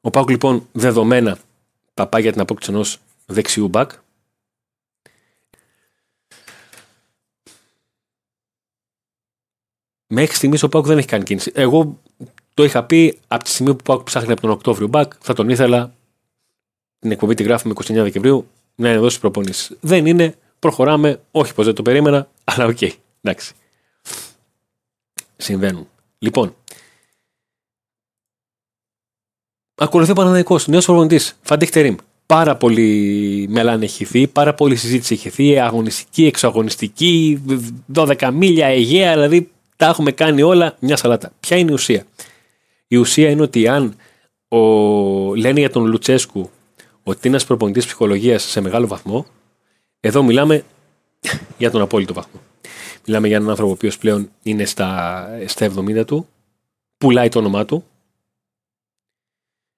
Ο 0.00 0.10
ΠΑΟΚ 0.10 0.30
λοιπόν 0.30 0.68
δεδομένα 0.72 1.38
θα 1.94 2.06
πάει 2.06 2.22
για 2.22 2.32
την 2.32 2.40
απόκτηση 2.40 2.70
ενός 2.70 2.98
δεξιού 3.26 3.68
μπακ. 3.68 3.90
Μέχρι 10.16 10.34
στιγμής 10.34 10.62
ο 10.62 10.68
ΠΑΟΚ 10.68 10.86
δεν 10.86 10.98
έχει 10.98 11.06
κάνει 11.06 11.24
κίνηση. 11.24 11.52
Εγώ 11.54 12.00
το 12.54 12.64
είχα 12.64 12.84
πει 12.84 13.18
από 13.28 13.44
τη 13.44 13.50
στιγμή 13.50 13.72
που 13.72 13.78
ο 13.80 13.84
ΠΑΟΚ 13.84 14.02
ψάχνει 14.02 14.32
από 14.32 14.40
τον 14.40 14.50
Οκτώβριο 14.50 14.86
μπακ, 14.86 15.12
θα 15.20 15.34
τον 15.34 15.48
ήθελα. 15.48 15.94
Την 16.98 17.10
εκπομπή 17.10 17.34
τη 17.34 17.42
γράφουμε 17.42 17.74
29 17.76 17.84
Δεκεμβρίου 17.94 18.46
να 18.74 18.88
είναι 18.88 18.96
εδώ 18.96 19.08
στις 19.08 19.20
προπονήσεις. 19.20 19.76
Δεν 19.80 20.06
είναι, 20.06 20.34
προχωράμε. 20.58 21.20
Όχι 21.30 21.54
πως 21.54 21.64
δεν 21.64 21.74
το 21.74 21.82
περίμενα, 21.82 22.28
αλλά 22.44 22.64
ok. 22.64 22.76
Okay, 22.80 22.90
εντάξει. 23.20 23.54
Συμβαίνουν. 25.36 25.88
Λοιπόν, 26.18 26.54
ακολουθεί 29.74 30.10
ο 30.10 30.14
Παναναναϊκό, 30.14 30.58
νέος 30.66 30.84
προπονητής, 30.84 31.38
Φαντίχ 31.42 31.70
Πάρα 32.26 32.56
πολύ 32.56 33.46
μελάνε 33.50 33.84
έχει 33.84 33.96
χυθεί, 33.96 34.26
πάρα 34.26 34.54
πολύ 34.54 34.76
συζήτηση 34.76 35.14
έχει 35.14 35.22
χυθεί, 35.22 35.58
αγωνιστική, 35.58 36.26
εξωαγωνιστική, 36.26 37.42
12 37.94 38.30
μίλια, 38.32 38.66
Αιγαία, 38.66 39.12
δηλαδή 39.12 39.48
τα 39.76 39.86
έχουμε 39.86 40.12
κάνει 40.12 40.42
όλα 40.42 40.76
μια 40.80 40.96
σαλάτα. 40.96 41.32
Ποια 41.40 41.56
είναι 41.56 41.70
η 41.70 41.74
ουσία; 41.74 42.06
Η 42.86 42.96
ουσία 42.96 43.30
είναι 43.30 43.42
ότι 43.42 43.68
αν 43.68 43.96
ο, 44.48 44.58
λένε 45.34 45.60
για 45.60 45.70
τον 45.70 45.86
Λουτσέσκου 45.86 46.50
ότι 47.02 47.18
είναι 47.18 47.28
ένας 47.28 47.44
προπονητής 47.46 47.84
ψυχολογίας 47.84 48.42
σε 48.42 48.60
μεγάλο 48.60 48.86
βαθμό, 48.86 49.26
εδώ 50.00 50.22
μιλάμε 50.22 50.64
για 51.58 51.70
τον 51.70 51.80
απόλυτο 51.80 52.14
βαθμό. 52.14 52.40
Μιλάμε 53.06 53.26
για 53.28 53.36
έναν 53.36 53.48
άνθρωπο 53.48 53.70
ο 53.70 53.74
οποίος 53.74 53.98
πλέον 53.98 54.30
είναι 54.42 54.64
στα, 54.64 55.28
στα 55.46 55.70
70 55.76 56.06
του, 56.06 56.28
πουλάει 56.98 57.28
το 57.28 57.38
όνομά 57.38 57.64
του. 57.64 57.84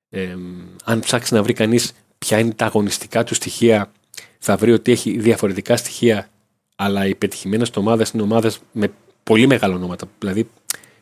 Ε, 0.08 0.36
αν 0.84 1.00
ψάξει 1.00 1.34
να 1.34 1.42
βρει 1.42 1.52
κανείς 1.52 1.92
ποια 2.18 2.38
είναι 2.38 2.52
τα 2.52 2.66
αγωνιστικά 2.66 3.24
του 3.24 3.34
στοιχεία, 3.34 3.92
θα 4.38 4.56
βρει 4.56 4.72
ότι 4.72 4.92
έχει 4.92 5.18
διαφορετικά 5.18 5.76
στοιχεία, 5.76 6.28
αλλά 6.76 7.06
οι 7.06 7.14
πετυχημένες 7.14 7.70
ομάδες 7.74 8.10
είναι 8.10 8.22
ομάδες 8.22 8.60
με 8.72 8.90
πολύ 9.26 9.46
μεγάλα 9.46 9.74
ονόματα. 9.74 10.06
Δηλαδή, 10.18 10.50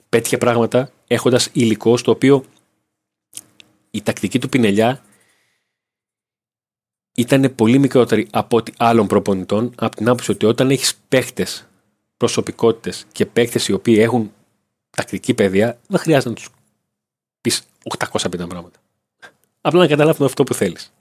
πέτυχε 0.09 0.39
πράγματα 0.39 0.91
έχοντας 1.07 1.49
υλικό 1.53 1.97
στο 1.97 2.11
οποίο 2.11 2.45
η 3.91 4.03
τακτική 4.03 4.39
του 4.39 4.49
πινελιά 4.49 5.03
ήταν 7.15 7.55
πολύ 7.55 7.79
μικρότερη 7.79 8.29
από 8.31 8.57
ό,τι 8.57 8.73
άλλων 8.77 9.07
προπονητών, 9.07 9.73
από 9.77 9.97
την 9.97 10.09
άποψη 10.09 10.31
ότι 10.31 10.47
όταν 10.47 10.71
έχεις 10.71 10.95
παίχτες, 11.09 11.69
προσωπικότητες 12.17 13.07
και 13.13 13.27
παίχτες 13.27 13.69
οι 13.69 13.73
οποίοι 13.73 13.97
έχουν 13.99 14.33
τακτική 14.91 15.35
παιδεία, 15.35 15.79
δεν 15.87 15.99
χρειάζεται 16.01 16.29
να 16.29 16.35
τους 16.35 16.49
πεις 17.41 17.63
850 17.99 18.49
πράγματα. 18.49 18.79
Απλά 19.61 19.81
να 19.81 19.87
καταλάβουν 19.87 20.27
αυτό 20.27 20.45
που 20.45 20.55
θέλεις. 20.55 20.93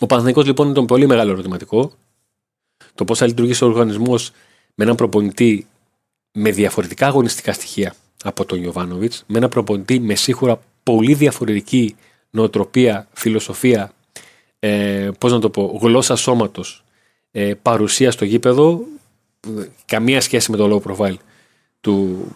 Ο 0.00 0.06
Παναθηνικό 0.06 0.42
λοιπόν 0.42 0.66
είναι 0.66 0.74
το 0.74 0.84
πολύ 0.84 1.06
μεγάλο 1.06 1.30
ερωτηματικό. 1.30 1.92
Το 2.94 3.04
πώς 3.04 3.18
θα 3.18 3.26
λειτουργήσει 3.26 3.64
ο 3.64 3.66
οργανισμός 3.66 4.32
με 4.74 4.84
έναν 4.84 4.96
προπονητή 4.96 5.66
με 6.32 6.50
διαφορετικά 6.50 7.06
αγωνιστικά 7.06 7.52
στοιχεία 7.52 7.94
από 8.24 8.44
τον 8.44 8.62
Ιωβάνοβιτς, 8.62 9.24
με 9.26 9.36
έναν 9.36 9.50
προπονητή 9.50 10.00
με 10.00 10.14
σίγουρα 10.14 10.60
πολύ 10.82 11.14
διαφορετική 11.14 11.96
νοοτροπία, 12.30 13.08
φιλοσοφία, 13.12 13.92
ε, 14.58 15.10
πώς 15.18 15.32
να 15.32 15.38
το 15.38 15.50
πω, 15.50 15.78
γλώσσα 15.82 16.16
σώματος, 16.16 16.84
ε, 17.30 17.54
παρουσία 17.62 18.10
στο 18.10 18.24
γήπεδο, 18.24 18.84
καμία 19.84 20.20
σχέση 20.20 20.50
με 20.50 20.56
το 20.56 20.82
low 20.84 20.90
profile 20.90 21.16
του, 21.80 22.26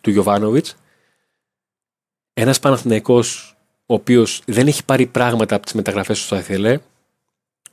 του 0.00 0.10
Γιωβάνοβιτς. 0.10 0.76
Ένας 2.32 2.58
Παναθηναϊκός 2.60 3.54
ο 3.86 3.94
οποίος 3.94 4.42
δεν 4.46 4.66
έχει 4.66 4.84
πάρει 4.84 5.06
πράγματα 5.06 5.54
από 5.54 5.64
τις 5.64 5.74
μεταγραφές 5.74 6.20
του 6.20 6.26
θα 6.26 6.36
ήθελε. 6.36 6.78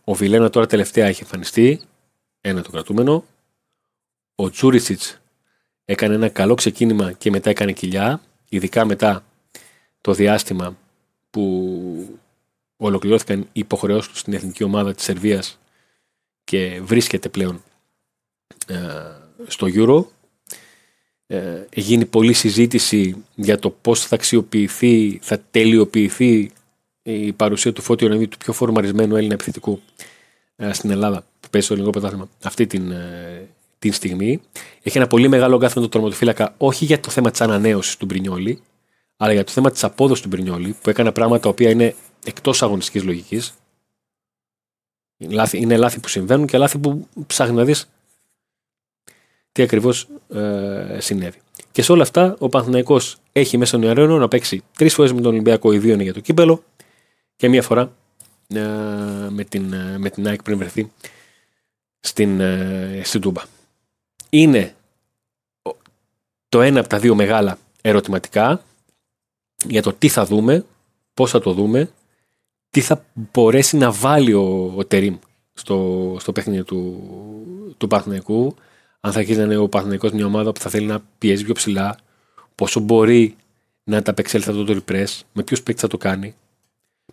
Ο 0.03 0.13
Βιλένα 0.13 0.49
τώρα 0.49 0.65
τελευταία 0.65 1.07
έχει 1.07 1.21
εμφανιστεί, 1.21 1.81
ένα 2.41 2.61
το 2.61 2.71
κρατούμενο. 2.71 3.23
Ο 4.39 4.49
Τσούρισιτς 4.49 5.19
έκανε 5.85 6.15
ένα 6.15 6.29
καλό 6.29 6.55
ξεκίνημα 6.55 7.11
και 7.11 7.29
μετά 7.29 7.49
έκανε 7.49 7.71
κοιλιά, 7.71 8.21
ειδικά 8.49 8.85
μετά 8.85 9.23
το 10.01 10.13
διάστημα 10.13 10.77
που 11.29 12.19
ολοκληρώθηκαν 12.77 13.39
οι 13.39 13.47
υποχρεώσεις 13.53 14.11
τους 14.11 14.19
στην 14.19 14.33
εθνική 14.33 14.63
ομάδα 14.63 14.93
της 14.93 15.03
Σερβίας 15.03 15.59
και 16.43 16.81
βρίσκεται 16.83 17.29
πλέον 17.29 17.63
ε, 18.67 18.75
στο 19.47 19.67
Euro. 19.69 20.05
Ε, 21.27 21.65
γίνει 21.73 22.05
πολλή 22.05 22.33
συζήτηση 22.33 23.23
για 23.35 23.59
το 23.59 23.69
πώς 23.69 24.05
θα 24.05 24.15
αξιοποιηθεί, 24.15 25.19
θα 25.21 25.39
τελειοποιηθεί 25.51 26.51
η 27.01 27.33
παρουσία 27.33 27.73
του 27.73 27.81
Φώτιου 27.81 28.09
Ναβί, 28.09 28.27
του 28.27 28.37
πιο 28.37 28.53
φορμαρισμένου 28.53 29.15
Έλληνα 29.15 29.33
επιθετικού 29.33 29.81
ε, 30.55 30.73
στην 30.73 30.89
Ελλάδα 30.89 31.25
που 31.39 31.49
παίζει 31.49 31.65
στο 31.65 31.75
ελληνικό 31.75 31.99
πρωτάθλημα 31.99 32.29
αυτή 32.43 32.67
την, 32.67 32.93
ε, 33.77 33.79
την 33.79 33.93
στιγμή. 33.93 34.41
Έχει 34.81 34.97
ένα 34.97 35.07
πολύ 35.07 35.27
μεγάλο 35.27 35.57
με 35.57 35.69
το 35.69 35.89
τροματοφύλακα, 35.89 36.53
όχι 36.57 36.85
για 36.85 36.99
το 36.99 37.09
θέμα 37.09 37.31
της 37.31 37.41
ανανέωσης 37.41 37.97
του 37.97 38.05
Μπρινιόλη, 38.05 38.61
αλλά 39.17 39.33
για 39.33 39.43
το 39.43 39.51
θέμα 39.51 39.71
της 39.71 39.83
απόδοσης 39.83 40.23
του 40.23 40.29
Μπρινιόλη, 40.29 40.75
που 40.81 40.89
έκανε 40.89 41.11
πράγματα 41.11 41.41
τα 41.41 41.49
οποία 41.49 41.69
είναι 41.69 41.95
εκτός 42.25 42.63
αγωνιστικής 42.63 43.03
λογικής. 43.03 43.53
Είναι 45.51 45.77
λάθη 45.77 45.99
που 45.99 46.07
συμβαίνουν 46.07 46.47
και 46.47 46.57
λάθη 46.57 46.77
που 46.77 47.07
ψάχνει 47.27 47.55
να 47.55 47.63
δεις 47.63 47.89
τι 49.51 49.63
ακριβώς 49.63 50.07
ε, 50.29 50.97
συνέβη. 50.99 51.39
Και 51.71 51.81
σε 51.81 51.91
όλα 51.91 52.01
αυτά, 52.01 52.35
ο 52.39 52.49
Παναθηναϊκός 52.49 53.17
έχει 53.31 53.57
μέσα 53.57 53.77
στον 53.77 53.87
Ιαρένο 53.87 54.17
να 54.17 54.27
παίξει 54.27 54.63
τρεις 54.77 54.93
φορές 54.93 55.13
με 55.13 55.21
τον 55.21 55.31
Ολυμπιακό, 55.31 55.73
οι 55.73 55.77
δύο 55.77 55.93
είναι 55.93 56.03
για 56.03 56.13
το 56.13 56.19
κύπελο 56.19 56.63
και 57.35 57.49
μία 57.49 57.61
φορά 57.61 57.91
ε, 58.47 58.59
με, 59.29 59.43
την, 59.49 59.73
ε, 59.73 59.97
με 59.97 60.09
την 60.09 60.27
ΑΕΚ 60.27 60.43
πριν 60.43 60.57
βρεθεί 60.57 60.91
στην, 61.99 62.39
ε, 62.39 63.01
στην 63.03 63.21
Τούμπα. 63.21 63.41
Είναι 64.37 64.75
το 66.49 66.61
ένα 66.61 66.79
από 66.79 66.89
τα 66.89 66.99
δύο 66.99 67.15
μεγάλα 67.15 67.57
ερωτηματικά 67.81 68.63
για 69.65 69.81
το 69.81 69.93
τι 69.93 70.09
θα 70.09 70.25
δούμε, 70.25 70.65
πώς 71.13 71.31
θα 71.31 71.39
το 71.39 71.53
δούμε, 71.53 71.91
τι 72.69 72.81
θα 72.81 73.05
μπορέσει 73.13 73.77
να 73.77 73.91
βάλει 73.91 74.33
ο, 74.33 74.73
ο 74.75 74.85
Τερίμ 74.85 75.17
στο, 75.53 76.17
στο 76.19 76.31
παιχνίδι 76.31 76.63
του, 76.63 77.03
του 77.77 77.87
Παναθηναϊκού, 77.87 78.55
αν 78.99 79.11
θα 79.11 79.19
αρχίσει 79.19 79.37
να 79.37 79.43
είναι 79.43 79.57
ο 79.57 79.69
Παναθηναϊκός 79.69 80.11
μια 80.11 80.25
ομάδα 80.25 80.51
που 80.51 80.59
θα 80.59 80.69
θέλει 80.69 80.85
να 80.85 81.03
πιέζει 81.17 81.43
πιο 81.43 81.53
ψηλά, 81.53 81.97
πόσο 82.55 82.79
μπορεί 82.79 83.35
να 83.83 84.01
τα 84.01 84.11
απεξέλθει 84.11 84.49
αυτό 84.49 84.63
το 84.63 84.81
repress, 84.81 85.19
με 85.33 85.43
ποιους 85.43 85.63
παίκτες 85.63 85.81
θα 85.81 85.87
το 85.87 85.97
κάνει. 85.97 86.35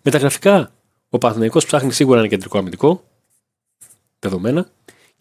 Με 0.02 0.10
τα 0.10 0.18
γραφικά, 0.18 0.72
ο 1.08 1.18
Παναθηναϊκός 1.18 1.66
ψάχνει 1.66 1.92
σίγουρα 1.92 2.18
ένα 2.18 2.28
κεντρικό 2.28 2.58
αμυντικό, 2.58 3.04
δεδομένα, 4.18 4.68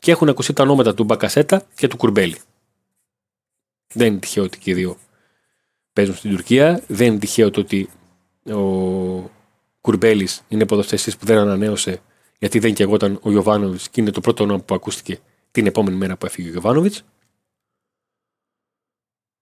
και 0.04 0.12
έχουν 0.12 0.30
ακουστεί 0.30 0.54
τα 0.54 0.64
ονόματα 0.64 0.94
του 0.94 1.04
Μπακασέτα 1.04 1.66
και 1.76 1.88
του 1.88 1.98
Κουρμπέλη. 1.98 2.38
Δεν 3.94 4.08
είναι 4.08 4.20
τυχαίο 4.20 4.44
ότι 4.44 4.58
και 4.60 4.72
οι 4.72 4.74
δύο 4.74 4.98
παίζουν 5.94 6.16
στην 6.16 6.30
Τουρκία. 6.30 6.84
Δεν 6.88 7.08
είναι 7.08 7.20
τυχαίο 7.20 7.50
το 7.50 7.60
ότι 7.60 7.90
ο 8.52 9.32
Κουρμπέλης 9.82 10.44
είναι 10.48 10.66
ποδοσφαιριστής 10.66 11.18
που 11.18 11.26
δεν 11.26 11.38
ανανέωσε 11.38 12.02
γιατί 12.40 12.60
δεν 12.60 12.74
και 12.74 12.84
εγώ 12.84 12.98
ο 13.22 13.32
Ιωβάνοβιτ 13.32 13.82
και 13.92 14.02
είναι 14.02 14.12
το 14.12 14.22
πρώτο 14.22 14.44
όνομα 14.44 14.60
που 14.60 14.76
ακούστηκε 14.76 15.20
την 15.52 15.66
επόμενη 15.66 15.98
μέρα 15.98 16.18
που 16.18 16.26
έφυγε 16.26 16.50
ο 16.50 16.54
Ιωβάνοβιτ. 16.54 16.94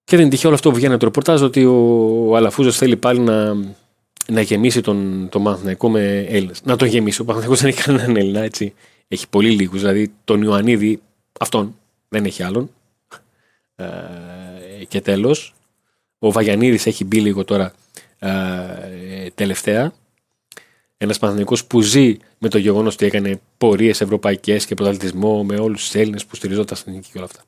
Και 0.04 0.15
δεν 0.15 0.19
είναι 0.19 0.30
τυχαίο 0.30 0.47
όλο 0.47 0.56
αυτό 0.56 0.69
που 0.69 0.76
βγαίνει 0.76 0.97
το 0.97 1.06
ρεπορτάζ 1.06 1.41
ότι 1.41 1.65
ο 1.65 2.36
Αλαφούζος 2.36 2.78
θέλει 2.78 2.97
πάλι 2.97 3.19
να, 3.19 3.54
να 4.28 4.41
γεμίσει 4.41 4.82
τον, 4.82 5.30
τον 5.30 5.43
Παναθηναϊκό 5.43 5.89
με 5.89 6.19
Έλληνες. 6.19 6.63
Να 6.63 6.76
τον 6.76 6.88
γεμίσει. 6.88 7.21
Ο 7.21 7.26
Παναθηναϊκός 7.26 7.62
δεν 7.62 7.69
έχει 7.69 7.84
κανέναν 7.84 8.15
Έλληνα, 8.15 8.41
έτσι. 8.41 8.74
Έχει 9.13 9.30
πολύ 9.30 9.50
λίγους. 9.50 9.80
Δηλαδή 9.80 10.13
τον 10.24 10.41
Ιωαννίδη, 10.41 11.02
αυτόν 11.39 11.80
δεν 12.10 12.26
έχει 12.26 12.43
άλλον. 12.43 12.71
Ε, 13.76 13.86
και 14.88 15.02
τέλος, 15.02 15.54
ο 16.19 16.32
Βαγιανίδης 16.32 16.86
έχει 16.86 17.06
μπει 17.06 17.21
λίγο 17.21 17.43
τώρα 17.43 17.74
ε, 18.19 19.30
τελευταία. 19.36 19.93
Ένας 20.97 21.19
Παναθυνικό 21.19 21.56
που 21.67 21.82
ζει 21.82 22.17
με 22.38 22.50
το 22.50 22.58
γεγονός 22.58 22.93
ότι 22.93 23.06
έκανε 23.06 23.41
πορείες 23.58 24.02
ευρωπαϊκές 24.02 24.65
και 24.65 24.76
πρωταθλητισμό 24.76 25.43
με 25.43 25.56
όλους 25.56 25.84
τους 25.84 25.95
Έλληνες 25.95 26.26
που 26.26 26.36
στηριζόταν 26.36 26.78
στην 26.78 26.93
νίκη 26.93 27.10
και 27.12 27.17
όλα 27.17 27.26
αυτά. 27.26 27.43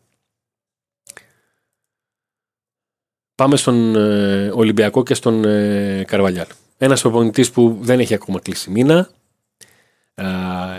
Πάμε 3.35 3.55
στον 3.55 3.95
ε, 3.95 4.51
Ολυμπιακό 4.53 5.03
και 5.03 5.13
στον 5.13 5.45
ε, 5.45 6.03
Καρβαλιάλ. 6.07 6.47
Ένας 6.77 7.01
προπονητής 7.01 7.51
που 7.51 7.77
δεν 7.81 7.99
έχει 7.99 8.13
ακόμα 8.13 8.39
κλείσει 8.39 8.69
μήνα. 8.69 9.09
Ε, 10.15 10.25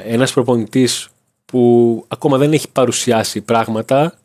ένας 0.05 0.33
προπονητής 0.33 1.09
που 1.45 2.05
ακόμα 2.09 2.39
δεν 2.39 2.53
έχει 2.53 2.71
παρουσιάσει 2.71 3.41
πράγματα 3.41 4.19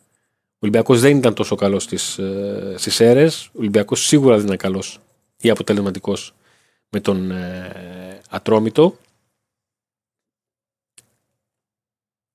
ο 0.62 0.62
Ολυμπιακός 0.62 1.00
δεν 1.00 1.18
ήταν 1.18 1.34
τόσο 1.34 1.56
καλός 1.56 1.84
στις 1.84 2.18
ε, 2.18 3.04
αίρες. 3.04 3.46
Ο 3.46 3.58
Ολυμπιακός 3.58 4.06
σίγουρα 4.06 4.36
δεν 4.36 4.46
ήταν 4.46 4.58
καλός 4.58 5.00
ή 5.38 5.50
αποτελεσματικός 5.50 6.34
με 6.90 7.00
τον 7.00 7.32
ε, 7.32 8.22
Ατρόμητο. 8.30 8.98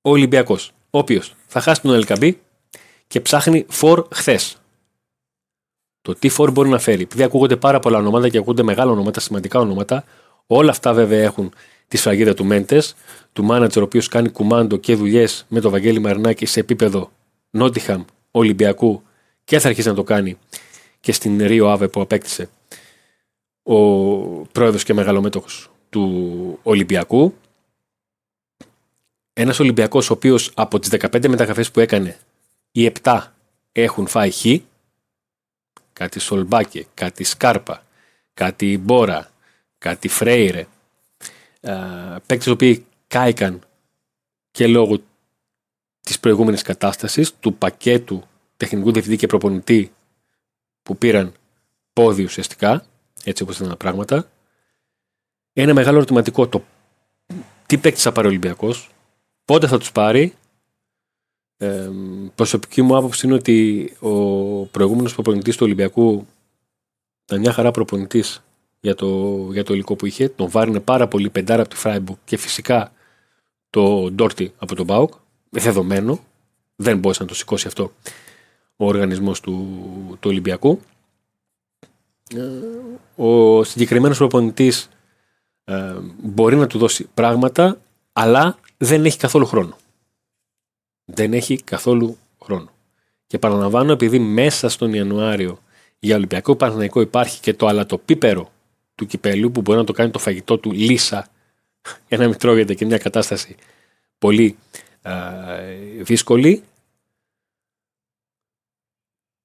Ο 0.01 0.09
Ολυμπιακός, 0.09 0.71
ο 0.89 0.97
οποίος 0.97 1.35
θα 1.47 1.59
χάσει 1.61 1.81
τον 1.81 1.93
Ελκαμπή 1.93 2.41
και 3.07 3.21
ψάχνει 3.21 3.65
φορ 3.69 4.07
χθες. 4.11 4.57
Το 6.01 6.15
τι 6.15 6.29
φορ 6.29 6.51
μπορεί 6.51 6.69
να 6.69 6.79
φέρει. 6.79 7.01
Επειδή 7.01 7.23
ακούγονται 7.23 7.55
πάρα 7.55 7.79
πολλά 7.79 7.97
ονόματα 7.97 8.29
και 8.29 8.37
ακούγονται 8.37 8.63
μεγάλα 8.63 8.91
ονόματα, 8.91 9.19
σημαντικά 9.19 9.59
ονόματα, 9.59 10.03
όλα 10.47 10.71
αυτά 10.71 10.93
βέβαια 10.93 11.23
έχουν 11.23 11.53
τη 11.87 11.97
σφραγίδα 11.97 12.33
του 12.33 12.45
Μέντες, 12.45 12.95
του 13.33 13.43
μάνατζερ 13.43 13.81
ο 13.81 13.85
οποίος 13.85 14.07
κάνει 14.07 14.29
κουμάντο 14.29 14.77
και 14.77 14.95
δουλειές 14.95 15.45
με 15.49 15.59
τον 15.59 15.71
Βαγγέλη 15.71 15.99
Μαρινάκη 15.99 16.45
σε 16.45 16.59
επίπεδο 16.59 17.11
Νότιχαμ, 17.49 18.03
Ολυμπιακού 18.31 19.03
και 19.43 19.59
θα 19.59 19.67
αρχίσει 19.67 19.87
να 19.87 19.93
το 19.93 20.03
κάνει 20.03 20.37
και 20.99 21.11
στην 21.11 21.45
Ρίο 21.45 21.69
Άβε 21.69 21.87
που 21.87 22.01
απέκτησε 22.01 22.49
ο 23.63 23.75
πρόεδρος 24.45 24.83
και 24.83 24.93
μεγαλομέτωχος 24.93 25.71
του 25.89 26.59
Ολυμπιακού. 26.63 27.33
Ένας 29.33 29.59
Ολυμπιακός 29.59 30.09
ο 30.09 30.13
οποίος 30.13 30.51
από 30.55 30.79
τις 30.79 30.89
15 30.89 31.27
μεταγραφές 31.27 31.71
που 31.71 31.79
έκανε 31.79 32.17
οι 32.71 32.91
7 33.01 33.21
έχουν 33.71 34.07
φάει 34.07 34.31
χ, 34.31 34.45
κάτι 35.93 36.19
Σολμπάκε, 36.19 36.85
κάτι 36.93 37.23
Σκάρπα, 37.23 37.85
κάτι 38.33 38.77
Μπόρα, 38.77 39.31
κάτι 39.77 40.07
Φρέιρε, 40.07 40.67
παίκτες 42.25 42.45
οι 42.45 42.49
οποίοι 42.49 42.85
κάηκαν 43.07 43.61
και 44.51 44.67
λόγω 44.67 44.97
της 45.99 46.19
προηγούμενης 46.19 46.61
κατάστασης, 46.61 47.35
του 47.39 47.53
πακέτου 47.53 48.23
τεχνικού 48.57 48.91
διευθυντή 48.91 49.17
και 49.17 49.27
προπονητή 49.27 49.91
που 50.83 50.97
πήραν 50.97 51.33
πόδι 51.93 52.23
ουσιαστικά, 52.23 52.85
έτσι 53.23 53.43
όπως 53.43 53.55
ήταν 53.55 53.69
τα 53.69 53.75
πράγματα. 53.75 54.29
ένα 55.53 55.73
μεγάλο 55.73 55.97
ερωτηματικό 55.97 56.47
το 56.47 56.63
τι 57.65 57.77
παίκτης 57.77 58.03
θα 58.03 58.11
πάρει 58.11 58.27
ο 58.27 58.29
Ολυμπιακός, 58.29 58.89
πότε 59.45 59.67
θα 59.67 59.77
τους 59.77 59.91
πάρει. 59.91 60.33
Ε, 61.57 61.89
προσωπική 62.35 62.81
μου 62.81 62.97
άποψη 62.97 63.25
είναι 63.25 63.35
ότι 63.35 63.89
ο 63.99 64.11
προηγούμενος 64.65 65.13
προπονητής 65.13 65.55
του 65.55 65.65
Ολυμπιακού 65.65 66.27
ήταν 67.25 67.39
μια 67.39 67.51
χαρά 67.51 67.71
προπονητής 67.71 68.44
για 68.85 68.95
το, 68.95 69.39
για 69.51 69.63
το 69.63 69.73
υλικό 69.73 69.95
που 69.95 70.05
είχε. 70.05 70.29
Τον 70.29 70.49
βάρινε 70.49 70.79
πάρα 70.79 71.07
πολύ 71.07 71.29
πεντάρα 71.29 71.61
από 71.61 71.69
τη 71.69 71.75
Φράιμπουργκ 71.75 72.17
και 72.25 72.37
φυσικά 72.37 72.91
το 73.69 74.11
Ντόρτι 74.11 74.53
από 74.57 74.75
τον 74.75 74.85
Μπάουκ. 74.85 75.13
Δεδομένο. 75.49 76.19
Δεν 76.75 76.97
μπορούσε 76.97 77.21
να 77.21 77.27
το 77.27 77.35
σηκώσει 77.35 77.67
αυτό 77.67 77.91
ο 78.75 78.85
οργανισμός 78.85 79.39
του, 79.39 79.53
του 80.19 80.29
Ολυμπιακού. 80.29 80.81
Ε, 82.35 82.41
ο 83.15 83.63
συγκεκριμένος 83.63 84.17
προπονητής 84.17 84.89
ε, 85.63 85.95
μπορεί 86.21 86.55
να 86.55 86.67
του 86.67 86.77
δώσει 86.77 87.07
πράγματα, 87.13 87.77
αλλά 88.13 88.57
δεν 88.77 89.05
έχει 89.05 89.17
καθόλου 89.17 89.45
χρόνο. 89.45 89.77
Δεν 91.05 91.33
έχει 91.33 91.61
καθόλου 91.63 92.17
χρόνο. 92.43 92.69
Και 93.27 93.39
παραλαμβάνω, 93.39 93.91
επειδή 93.91 94.19
μέσα 94.19 94.69
στον 94.69 94.93
Ιανουάριο 94.93 95.59
για 95.99 96.15
Ολυμπιακό 96.15 96.55
Παναθηναϊκό 96.55 97.01
υπάρχει 97.01 97.39
και 97.39 97.53
το 97.53 97.67
αλατοπίπερο 97.67 98.53
του 98.95 99.05
κυπέλου 99.05 99.51
που 99.51 99.61
μπορεί 99.61 99.77
να 99.77 99.83
το 99.83 99.93
κάνει 99.93 100.11
το 100.11 100.19
φαγητό 100.19 100.57
του 100.57 100.71
λύσα 100.71 101.27
για 102.07 102.17
να 102.17 102.27
μην 102.27 102.37
τρώγεται 102.37 102.73
και 102.73 102.85
μια 102.85 102.97
κατάσταση 102.97 103.55
πολύ 104.17 104.57
ε, 105.01 106.03
δύσκολη. 106.03 106.63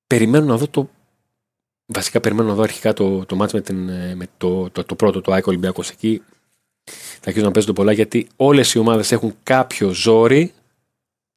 Περιμένω 0.06 0.44
να 0.44 0.56
δω 0.56 0.68
το. 0.68 0.90
Βασικά 1.86 2.20
περιμένω 2.20 2.48
να 2.48 2.54
δω 2.54 2.62
αρχικά 2.62 2.92
το, 2.92 3.24
το 3.26 3.36
μάτς 3.36 3.52
με, 3.52 3.60
την, 3.60 3.88
ε, 3.88 4.14
με 4.14 4.26
το, 4.36 4.70
το, 4.70 4.84
το, 4.84 4.94
πρώτο, 4.94 5.20
το 5.20 5.32
Άικο 5.32 5.50
Ολυμπιακός 5.50 5.90
εκεί. 5.90 6.22
Θα 7.20 7.26
αρχίσω 7.26 7.44
να 7.44 7.50
παίζονται 7.50 7.74
πολλά 7.74 7.92
γιατί 7.92 8.28
όλες 8.36 8.74
οι 8.74 8.78
ομάδες 8.78 9.12
έχουν 9.12 9.34
κάποιο 9.42 9.90
ζόρι 9.90 10.52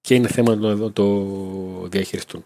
και 0.01 0.15
είναι 0.15 0.27
θέμα 0.27 0.55
να 0.55 0.91
το 0.91 1.87
διαχειριστούν. 1.87 2.43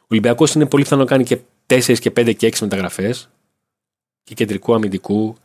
Ο 0.00 0.06
Ολυμπιακός 0.06 0.54
είναι 0.54 0.66
πολύ 0.66 0.82
πιθανό 0.82 1.02
να 1.02 1.08
κάνει 1.08 1.24
και 1.24 1.38
4 1.66 1.98
και 1.98 2.12
5 2.16 2.34
και 2.36 2.46
6 2.46 2.58
μεταγραφές 2.60 3.28
και 4.24 4.34
κεντρικού 4.34 4.74
αμυντικού 4.74 5.36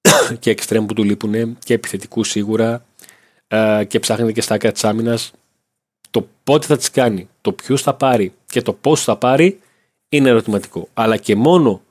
και 0.40 0.50
εξτρέμ 0.50 0.86
που 0.86 0.94
του 0.94 1.04
λείπουν 1.04 1.58
και 1.58 1.74
επιθετικού 1.74 2.24
σίγουρα 2.24 2.84
ε, 3.48 3.84
και 3.88 3.98
ψάχνεται 3.98 4.32
και 4.32 4.40
στα 4.40 4.54
άκρα 4.54 4.72
της 4.72 4.84
άμυνας. 4.84 5.32
Το 6.10 6.28
πότε 6.44 6.66
θα 6.66 6.76
τις 6.76 6.90
κάνει, 6.90 7.28
το 7.40 7.52
ποιους 7.52 7.82
θα 7.82 7.94
πάρει 7.94 8.32
και 8.46 8.62
το 8.62 8.72
πώς 8.72 9.02
θα 9.02 9.16
πάρει 9.16 9.60
είναι 10.08 10.28
ερωτηματικό. 10.28 10.88
Αλλά 10.94 11.16
και 11.16 11.36
μόνο 11.36 11.82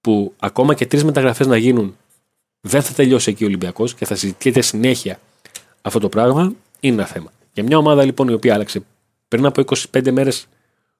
που 0.00 0.34
ακόμα 0.38 0.74
και 0.74 0.86
τρεις 0.86 1.04
μεταγραφές 1.04 1.46
να 1.46 1.56
γίνουν 1.56 1.96
δεν 2.60 2.82
θα 2.82 2.92
τελειώσει 2.92 3.30
εκεί 3.30 3.44
ο 3.44 3.46
Ολυμπιακός 3.46 3.94
και 3.94 4.04
θα 4.04 4.14
συζητιέται 4.14 4.60
συνέχεια 4.60 5.20
αυτό 5.82 5.98
το 5.98 6.08
πράγμα 6.08 6.52
είναι 6.80 6.94
ένα 6.94 7.06
θέμα. 7.06 7.32
Για 7.52 7.64
μια 7.64 7.78
ομάδα 7.78 8.04
λοιπόν 8.04 8.28
η 8.28 8.32
οποία 8.32 8.54
άλλαξε 8.54 8.82
πριν 9.28 9.46
από 9.46 9.62
25 9.92 10.10
μέρες 10.10 10.46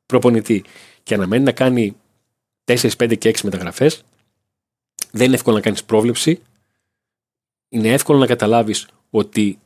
προπονητή 0.06 0.64
και 1.02 1.14
αναμένει 1.14 1.44
να 1.44 1.52
κάνει 1.52 1.96
4, 2.64 2.88
5 2.96 3.18
και 3.18 3.30
6 3.30 3.40
μεταγραφές, 3.42 4.02
δεν 5.12 5.26
είναι 5.26 5.34
εύκολο 5.34 5.56
να 5.56 5.62
κάνεις 5.62 5.84
πρόβλεψη. 5.84 6.42
Είναι 7.68 7.88
εύκολο 7.88 8.18
να 8.18 8.26
καταλάβεις 8.26 8.88
ότι 9.10 9.58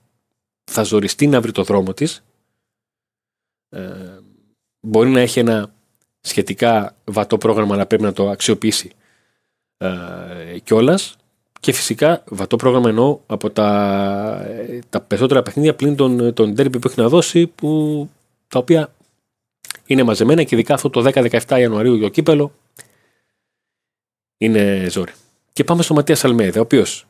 θα 0.65 0.83
ζοριστεί 0.83 1.27
να 1.27 1.41
βρει 1.41 1.53
το 1.53 1.63
δρόμο 1.63 1.93
της. 1.95 2.25
Ε, 3.69 4.19
μπορεί 4.81 5.11
να 5.11 5.21
έχει 5.21 5.39
ένα 5.39 5.73
σχετικά 6.21 6.97
βατό 7.05 7.39
πρόγραμμα, 7.39 7.75
αλλά 7.75 7.87
πρέπει 7.87 8.03
να 8.03 8.13
το 8.13 8.29
αξιοποιήσει 8.29 8.93
ε, 9.77 10.59
κιόλας. 10.63 11.17
Και 11.61 11.73
φυσικά 11.73 12.25
βατό 12.29 12.57
πρόγραμμα 12.57 12.89
εννοώ 12.89 13.21
από 13.27 13.51
τα, 13.51 14.47
τα 14.89 15.01
περισσότερα 15.01 15.43
παιχνίδια 15.43 15.75
πλην 15.75 15.97
των, 15.97 16.35
των 16.35 16.55
που 16.55 16.89
έχει 16.89 17.01
να 17.01 17.09
δώσει, 17.09 17.47
που, 17.47 18.09
τα 18.49 18.59
οποία 18.59 18.95
είναι 19.87 20.03
μαζεμένα 20.03 20.43
και 20.43 20.55
ειδικά 20.55 20.75
αυτό 20.75 20.91
το 20.91 21.11
10-17 21.15 21.41
Ιανουαρίου 21.49 21.95
για 21.95 22.07
το 22.07 22.13
κύπελο 22.13 22.53
είναι 24.39 24.87
ζόρι. 24.91 25.13
Και 25.55 25.65
πάμε 25.65 25.83
στο 25.83 25.95
Ματίας 25.95 26.25
Αλμέδα, 26.25 26.59
ο 26.61 26.63
οποίος 26.63 27.07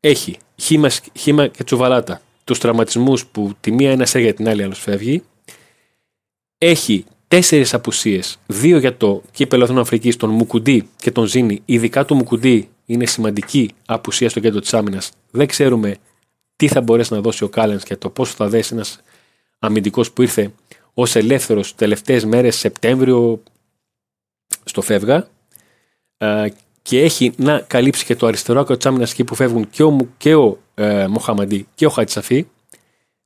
έχει 0.00 0.36
χήμα, 0.56 0.90
χήμα 1.18 1.46
και 1.46 1.64
τσουβαλάτα 1.64 2.20
τους 2.44 2.58
τραυματισμούς 2.58 3.26
που 3.26 3.52
τη 3.60 3.72
μία 3.72 3.92
είναι 3.92 4.04
για 4.14 4.34
την 4.34 4.48
άλλη 4.48 4.62
άλλος 4.62 4.78
φεύγει. 4.78 5.22
Έχει 6.58 7.04
τέσσερις 7.28 7.74
απουσίες, 7.74 8.38
δύο 8.46 8.78
για 8.78 8.96
το 8.96 9.22
κύπελο 9.32 9.64
Αθήνων 9.64 9.82
Αφρικής, 9.82 10.16
τον 10.16 10.30
Μουκουντή 10.30 10.88
και 10.96 11.10
τον 11.10 11.26
Ζήνη. 11.26 11.62
Ειδικά 11.64 12.04
του 12.04 12.14
Μουκουντή 12.14 12.68
είναι 12.86 13.06
σημαντική 13.06 13.70
απουσία 13.86 14.28
στο 14.28 14.40
κέντρο 14.40 14.60
της 14.60 14.74
άμυνας. 14.74 15.10
Δεν 15.30 15.46
ξέρουμε 15.46 15.96
τι 16.56 16.68
θα 16.68 16.80
μπορέσει 16.80 17.12
να 17.12 17.20
δώσει 17.20 17.44
ο 17.44 17.48
Κάλενς 17.48 17.82
και 17.82 17.96
το 17.96 18.10
πόσο 18.10 18.34
θα 18.34 18.48
δέσει 18.48 18.74
ένας 18.74 19.00
αμυντικός 19.58 20.12
που 20.12 20.22
ήρθε 20.22 20.52
ως 20.94 21.14
ελεύθερος 21.14 21.74
τελευταίες 21.74 22.24
μέρες 22.24 22.56
Σεπτέμβριο 22.56 23.42
στο 24.64 24.82
Φεύγα 24.82 25.28
ε, 26.16 26.46
και 26.86 27.02
έχει 27.02 27.32
να 27.36 27.60
καλύψει 27.60 28.04
και 28.04 28.16
το 28.16 28.26
αριστερό 28.26 28.60
άκρο 28.60 28.76
της 28.76 28.86
άμυνας 28.86 29.10
εκεί 29.10 29.24
που 29.24 29.34
φεύγουν 29.34 29.70
και 29.70 29.82
ο, 29.82 30.08
και 30.16 30.34
ο 30.34 30.58
ε, 30.74 31.06
Μοχαμαντή 31.06 31.66
και 31.74 31.86
ο 31.86 31.90
Χατσαφή 31.90 32.46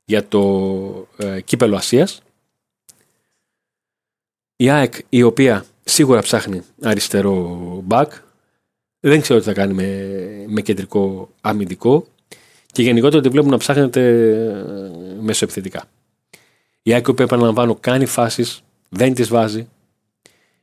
για 0.05 0.27
το 0.27 1.07
ε, 1.17 1.41
κύπελο 1.41 1.75
Ασίας. 1.75 2.21
Η 4.55 4.69
ΑΕΚ 4.69 4.93
η 5.09 5.21
οποία 5.21 5.65
σίγουρα 5.83 6.21
ψάχνει 6.21 6.61
αριστερό 6.81 7.57
μπακ. 7.83 8.11
Δεν 8.99 9.21
ξέρω 9.21 9.39
τι 9.39 9.45
θα 9.45 9.53
κάνει 9.53 9.73
με, 9.73 10.09
με 10.47 10.61
κεντρικό 10.61 11.29
αμυντικό. 11.41 12.07
Και 12.71 12.81
γενικότερα 12.81 13.21
τη 13.21 13.29
βλέπουμε 13.29 13.51
να 13.51 13.57
ψάχνεται 13.57 14.01
ε, 14.09 15.21
μεσοεπιθετικά. 15.21 15.83
Η 16.83 16.93
ΑΕΚ 16.93 17.07
η 17.07 17.09
οποία 17.09 17.25
επαναλαμβάνω 17.25 17.75
κάνει 17.75 18.05
φάσεις, 18.05 18.63
δεν 18.89 19.13
τις 19.13 19.29
βάζει. 19.29 19.67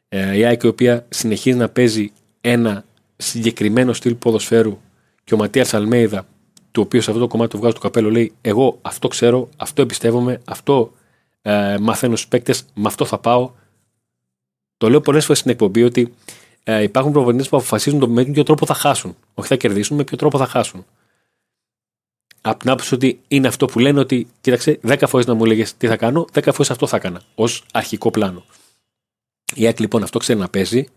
Ε, 0.09 0.37
η 0.37 0.45
ΑΕΚ 0.45 0.63
η 0.63 0.67
οποία 0.67 1.07
συνεχίζει 1.09 1.57
να 1.57 1.69
παίζει 1.69 2.13
ένα 2.41 2.87
συγκεκριμένο 3.19 3.93
στυλ 3.93 4.15
ποδοσφαίρου 4.15 4.79
και 5.25 5.35
ο 5.35 5.37
Ματίας 5.37 5.75
Αλμέιδα, 5.75 6.27
του 6.71 6.83
οποίου 6.83 7.03
σε 7.03 7.11
αυτό 7.11 7.23
το 7.23 7.29
κομμάτι 7.29 7.51
του 7.51 7.59
βγάζω 7.59 7.75
το 7.75 7.81
καπέλο, 7.81 8.11
λέει: 8.11 8.33
Εγώ 8.41 8.79
αυτό 8.83 9.09
ξέρω, 9.09 9.49
αυτό 9.57 9.83
εμπιστεύομαι, 9.83 10.41
αυτό 10.45 10.93
ε, 11.43 11.77
μαθαίνω 11.81 12.17
στους 12.17 12.29
παίκτες, 12.29 12.65
με 12.75 12.87
αυτό 12.87 13.05
θα 13.05 13.19
πάω. 13.19 13.51
Το 14.77 14.91
λέω 14.91 15.01
πολλές 15.01 15.25
φορές 15.25 15.39
στην 15.39 15.51
εκπομπή 15.51 15.83
ότι 15.83 16.15
ε, 16.63 16.83
υπάρχουν 16.83 17.13
προπονητές 17.13 17.49
που 17.49 17.57
αποφασίζουν 17.57 17.99
το 17.99 18.09
με 18.09 18.25
ποιο 18.25 18.43
τρόπο 18.43 18.67
θα 18.67 18.75
χάσουν. 18.75 19.17
Όχι 19.35 19.49
θα 19.49 19.57
κερδίσουν, 19.57 19.97
με 19.97 20.05
ποιο 20.05 20.17
τρόπο 20.17 20.39
θα 20.39 20.47
χάσουν. 20.47 20.87
Από 22.41 22.59
την 22.59 22.71
άποψη 22.71 22.95
ότι 22.95 23.21
είναι 23.29 23.49
αυτό 23.49 23.67
που 23.67 23.79
λένε 23.79 24.01
ότι, 24.01 24.27
κοίταξε, 24.41 24.81
10 24.87 25.03
φορές 25.07 25.27
να 25.27 25.35
μου 25.35 25.45
έλεγες 25.45 25.77
τι 25.77 25.87
θα 25.87 25.97
κάνω, 25.97 26.27
10 26.33 26.43
φορές 26.43 26.71
αυτό 26.71 26.87
θα 26.87 26.97
έκανα. 26.97 27.23
Ω 27.35 27.45
αρχικό 27.73 28.11
πλάνο. 28.11 28.45
Η 29.55 29.67
ΑΕΚ 29.67 29.81
λοιπόν 29.81 30.03
αυτό 30.03 30.19
ξέρει 30.19 30.39
να 30.39 30.49
παίζει 30.49 30.89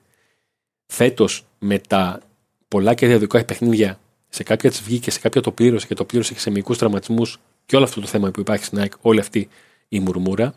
φέτος 0.92 1.46
με 1.60 1.80
τα 1.80 2.20
πολλά 2.68 2.94
και 2.94 3.08
διαδικά 3.08 3.46
παιχνίδια, 3.46 4.00
σε 4.30 4.44
κάποια 4.44 4.70
της 4.70 4.82
βγήκε, 4.82 5.12
σε 5.12 5.20
κάποια 5.20 5.42
το 5.42 5.52
πλήρωσε 5.52 5.88
και 5.88 5.94
το 5.94 6.06
πλήρωσε 6.06 6.34
και 6.34 6.40
σε 6.40 6.50
μυϊκούς 6.50 6.78
τραυματισμούς 6.78 7.40
και 7.66 7.76
όλο 7.76 7.86
αυτό 7.86 8.02
το 8.02 8.08
θέμα 8.08 8.32
που 8.32 8.40
υπάρχει 8.40 8.66
στην 8.66 8.80
ΑΕΚ, 8.80 8.94
όλη 9.02 9.20
αυτή 9.20 9.50
η 9.88 10.00
μουρμούρα. 10.00 10.54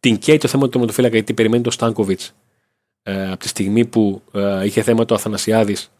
Την 0.00 0.18
καίει 0.18 0.38
το 0.38 0.48
θέμα 0.48 0.64
του 0.64 0.68
τερματοφύλακα 0.68 1.14
γιατί 1.14 1.34
περιμένει 1.34 1.62
το 1.62 1.70
Στάνκοβιτς 1.70 2.34
ε, 3.02 3.30
από 3.30 3.36
τη 3.36 3.48
στιγμή 3.48 3.84
που 3.84 4.22
ε, 4.32 4.64
είχε 4.64 4.82
θέμα 4.82 5.04
το 5.04 5.14
Αθανασιάδης 5.14 5.90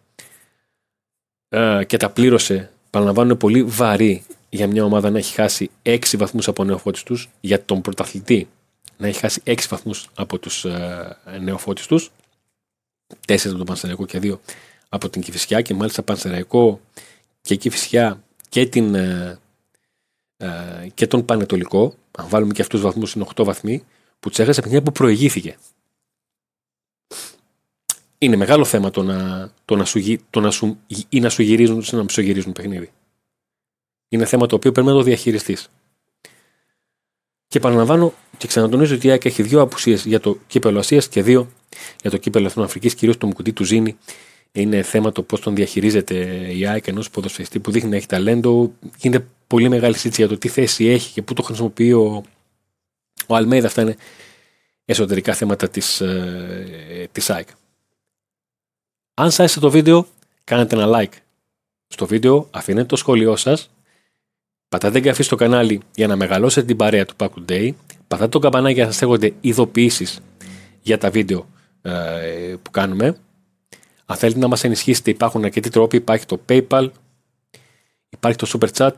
ε, 1.49 1.85
και 1.87 1.97
τα 1.97 2.11
πλήρωσε. 2.11 2.71
Παραλαμβάνω, 2.91 3.35
πολύ 3.35 3.63
βαρύ 3.63 4.25
για 4.49 4.67
μια 4.67 4.85
ομάδα 4.85 5.11
να 5.11 5.19
έχει 5.19 5.35
χάσει 5.35 5.71
6 5.83 5.99
βαθμούς 6.17 6.49
από 6.49 6.65
νεοφώτης 6.65 7.03
τους, 7.03 7.29
για 7.41 7.65
τον 7.65 7.81
πρωταθλητή 7.81 8.49
να 8.97 9.07
έχει 9.07 9.19
χάσει 9.19 9.43
6 9.45 9.55
βαθμούς 9.69 10.09
από 10.15 10.39
τους 10.39 10.65
ε, 10.65 11.17
νεοφώτης 11.41 11.87
του. 13.15 13.17
Τέσσερις 13.27 13.49
από 13.49 13.57
τον 13.57 13.67
Πανσεραϊκό 13.67 14.07
και 14.07 14.19
δύο 14.19 14.41
από 14.89 15.09
την 15.09 15.23
Κυφυσιά 15.23 15.61
και 15.61 15.75
μάλιστα 15.75 16.03
Πανσεραϊκό 16.03 16.81
και 17.41 17.57
Κυφυσιά 17.57 18.23
και, 18.49 18.67
την, 18.67 18.95
ε, 18.95 19.39
ε, 20.37 20.89
και 20.95 21.07
τον 21.07 21.25
Πανετολικό. 21.25 21.95
Αν 22.11 22.29
βάλουμε 22.29 22.53
και 22.53 22.63
αυτούς 22.63 22.81
τους 22.81 22.89
βαθμούς, 22.89 23.15
είναι 23.15 23.25
8 23.35 23.45
βαθμοί 23.45 23.85
που 24.21 24.29
τους 24.29 24.39
έχασε 24.39 24.61
παιχνίδια 24.61 24.83
που 24.83 24.93
προηγήθηκε. 24.93 25.57
Είναι 28.19 28.37
μεγάλο 28.37 28.65
θέμα 28.65 28.91
το 28.91 29.03
να, 29.03 29.51
το 29.65 29.77
να, 29.77 29.85
σου, 29.85 30.01
το 30.31 30.41
να 30.41 30.51
σου, 30.51 30.79
ή 31.09 31.21
να 31.21 31.29
σου 31.29 31.43
γυρίζουν 31.43 31.85
ή 31.93 31.97
να 31.97 32.09
σου 32.09 32.21
γυρίζουν 32.21 32.53
παιχνίδι. 32.53 32.91
Είναι 34.09 34.25
θέμα 34.25 34.47
το 34.47 34.55
οποίο 34.55 34.73
πρέπει 34.73 34.89
να 34.89 34.93
το 34.93 35.03
διαχειριστείς. 35.03 35.71
Και 37.47 37.59
επαναλαμβάνω 37.59 38.15
και 38.39 38.47
ξανατονίζω 38.47 38.95
ότι 38.95 39.07
η 39.07 39.11
ΑΕΚ 39.11 39.25
έχει 39.25 39.43
δύο 39.43 39.61
απουσίες 39.61 40.05
για 40.05 40.21
το 40.21 40.39
κύπελο 40.47 40.79
Ασίας 40.79 41.09
και 41.09 41.23
δύο 41.23 41.51
για 42.01 42.11
το 42.11 42.17
κύπελο 42.17 42.47
Εθνών 42.47 42.67
Αφρικής, 42.67 42.95
κυρίως 42.95 43.19
το 43.19 43.27
Μουκουτί 43.27 43.53
του 43.53 43.65
Ζήνη. 43.65 43.97
Είναι 44.53 44.83
θέμα 44.83 45.13
το 45.13 45.23
πώς 45.23 45.41
τον 45.41 45.55
διαχειρίζεται 45.55 46.15
η 46.55 46.67
ΑΕΚ 46.67 46.87
ενός 46.87 47.11
ποδοσφαιριστή 47.11 47.61
που 47.61 47.71
δείχνει 47.71 47.91
να 47.91 47.97
έχει 47.97 48.07
ταλέντο. 48.07 48.73
Γίνεται 48.99 49.27
πολύ 49.47 49.69
μεγάλη 49.69 49.95
συζήτηση 49.95 50.21
για 50.21 50.31
το 50.31 50.39
τι 50.39 50.49
θέση 50.49 50.87
έχει 50.87 51.13
και 51.13 51.23
πού 51.23 51.35
το 51.35 51.43
χρησιμοποιεί 51.43 51.93
ο, 51.93 52.23
ο 53.27 53.37
Αλμέδα. 53.37 53.67
Αυτά 53.67 53.83
είναι 53.83 53.97
εσωτερικά 54.85 55.35
θέματα 55.35 55.69
της 55.69 56.01
ε, 56.01 57.09
της 57.13 57.31
ΑΕΚ. 57.31 57.49
Αν 59.15 59.27
σας 59.27 59.39
άρεσε 59.39 59.61
το 59.61 59.71
βίντεο, 59.71 60.07
κάνετε 60.45 60.77
ένα 60.77 60.89
like. 61.01 61.15
στο 61.87 62.07
βίντεο, 62.07 62.49
αφήνετε 62.51 62.87
το 62.87 62.97
σχόλιο 62.97 63.37
σας, 63.37 63.71
πατάτε 64.69 64.99
εγγραφή 64.99 65.23
στο 65.23 65.37
κανάλι 65.37 65.81
για 65.95 66.07
να 66.07 66.17
μεγαλώσετε 66.17 66.67
την 66.67 66.77
παρέα 66.77 67.05
του 67.05 67.15
Pack 67.17 67.29
Day, 67.49 67.71
πατάτε 68.09 68.29
το 68.29 68.39
καμπανάκι 68.39 68.75
για 68.75 68.85
να 68.85 68.93
σας 68.93 69.03
έρχονται 69.03 69.33
ειδοποιήσεις 69.41 70.21
για 70.83 70.99
τα 70.99 71.11
βίντεο 71.11 71.39
ε, 71.39 71.60
που 72.63 72.71
κάνουμε. 72.71 73.17
Αν 74.07 74.17
θέλετε 74.17 74.39
να 74.39 74.49
μας 74.49 74.65
ενισχύσετε, 74.65 75.11
υπάρχουν 75.11 75.45
αρκετοί 75.45 75.71
τρόποι. 75.71 75.97
Υπάρχει 75.97 76.27
το 76.27 76.41
PayPal, 76.49 76.89
υπάρχει 78.09 78.39
το 78.39 78.51
Super 78.55 78.69
Chat, 78.77 78.93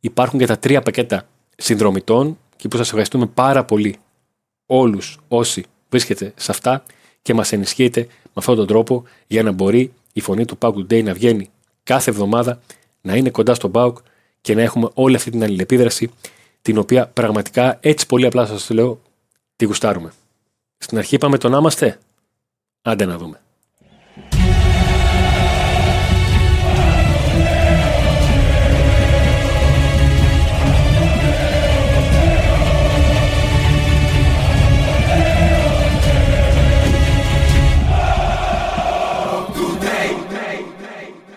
υπάρχουν 0.00 0.38
και 0.38 0.46
τα 0.46 0.58
τρία 0.58 0.82
πακέτα 0.82 1.26
συνδρομητών 1.56 2.38
και 2.56 2.68
που 2.68 2.76
σας 2.76 2.86
ευχαριστούμε 2.86 3.26
πάρα 3.26 3.64
πολύ 3.64 3.96
όλους 4.66 5.18
όσοι 5.28 5.64
βρίσκεται 5.88 6.32
σε 6.36 6.50
αυτά 6.50 6.82
και 7.22 7.34
μας 7.34 7.52
ενισχύετε 7.52 8.00
με 8.22 8.32
αυτόν 8.34 8.56
τον 8.56 8.66
τρόπο 8.66 9.04
για 9.26 9.42
να 9.42 9.52
μπορεί 9.52 9.92
η 10.12 10.20
φωνή 10.20 10.44
του 10.44 10.58
Pauk 10.60 10.74
Day 10.74 11.04
να 11.04 11.14
βγαίνει 11.14 11.50
κάθε 11.82 12.10
εβδομάδα, 12.10 12.60
να 13.00 13.16
είναι 13.16 13.30
κοντά 13.30 13.54
στον 13.54 13.70
Pauk 13.74 13.92
και 14.40 14.54
να 14.54 14.62
έχουμε 14.62 14.88
όλη 14.94 15.16
αυτή 15.16 15.30
την 15.30 15.42
αλληλεπίδραση 15.42 16.10
την 16.62 16.78
οποία 16.78 17.06
πραγματικά 17.06 17.78
έτσι 17.80 18.06
πολύ 18.06 18.26
απλά 18.26 18.46
σας 18.46 18.66
το 18.66 18.74
λέω 18.74 19.00
τη 19.56 19.64
γουστάρουμε. 19.64 20.12
Στην 20.78 20.98
αρχή 20.98 21.14
είπαμε 21.14 21.38
το 21.38 21.48
να 21.48 21.58
είμαστε, 21.58 21.98
άντε 22.84 23.04
να 23.04 23.18
δούμε. 23.18 23.43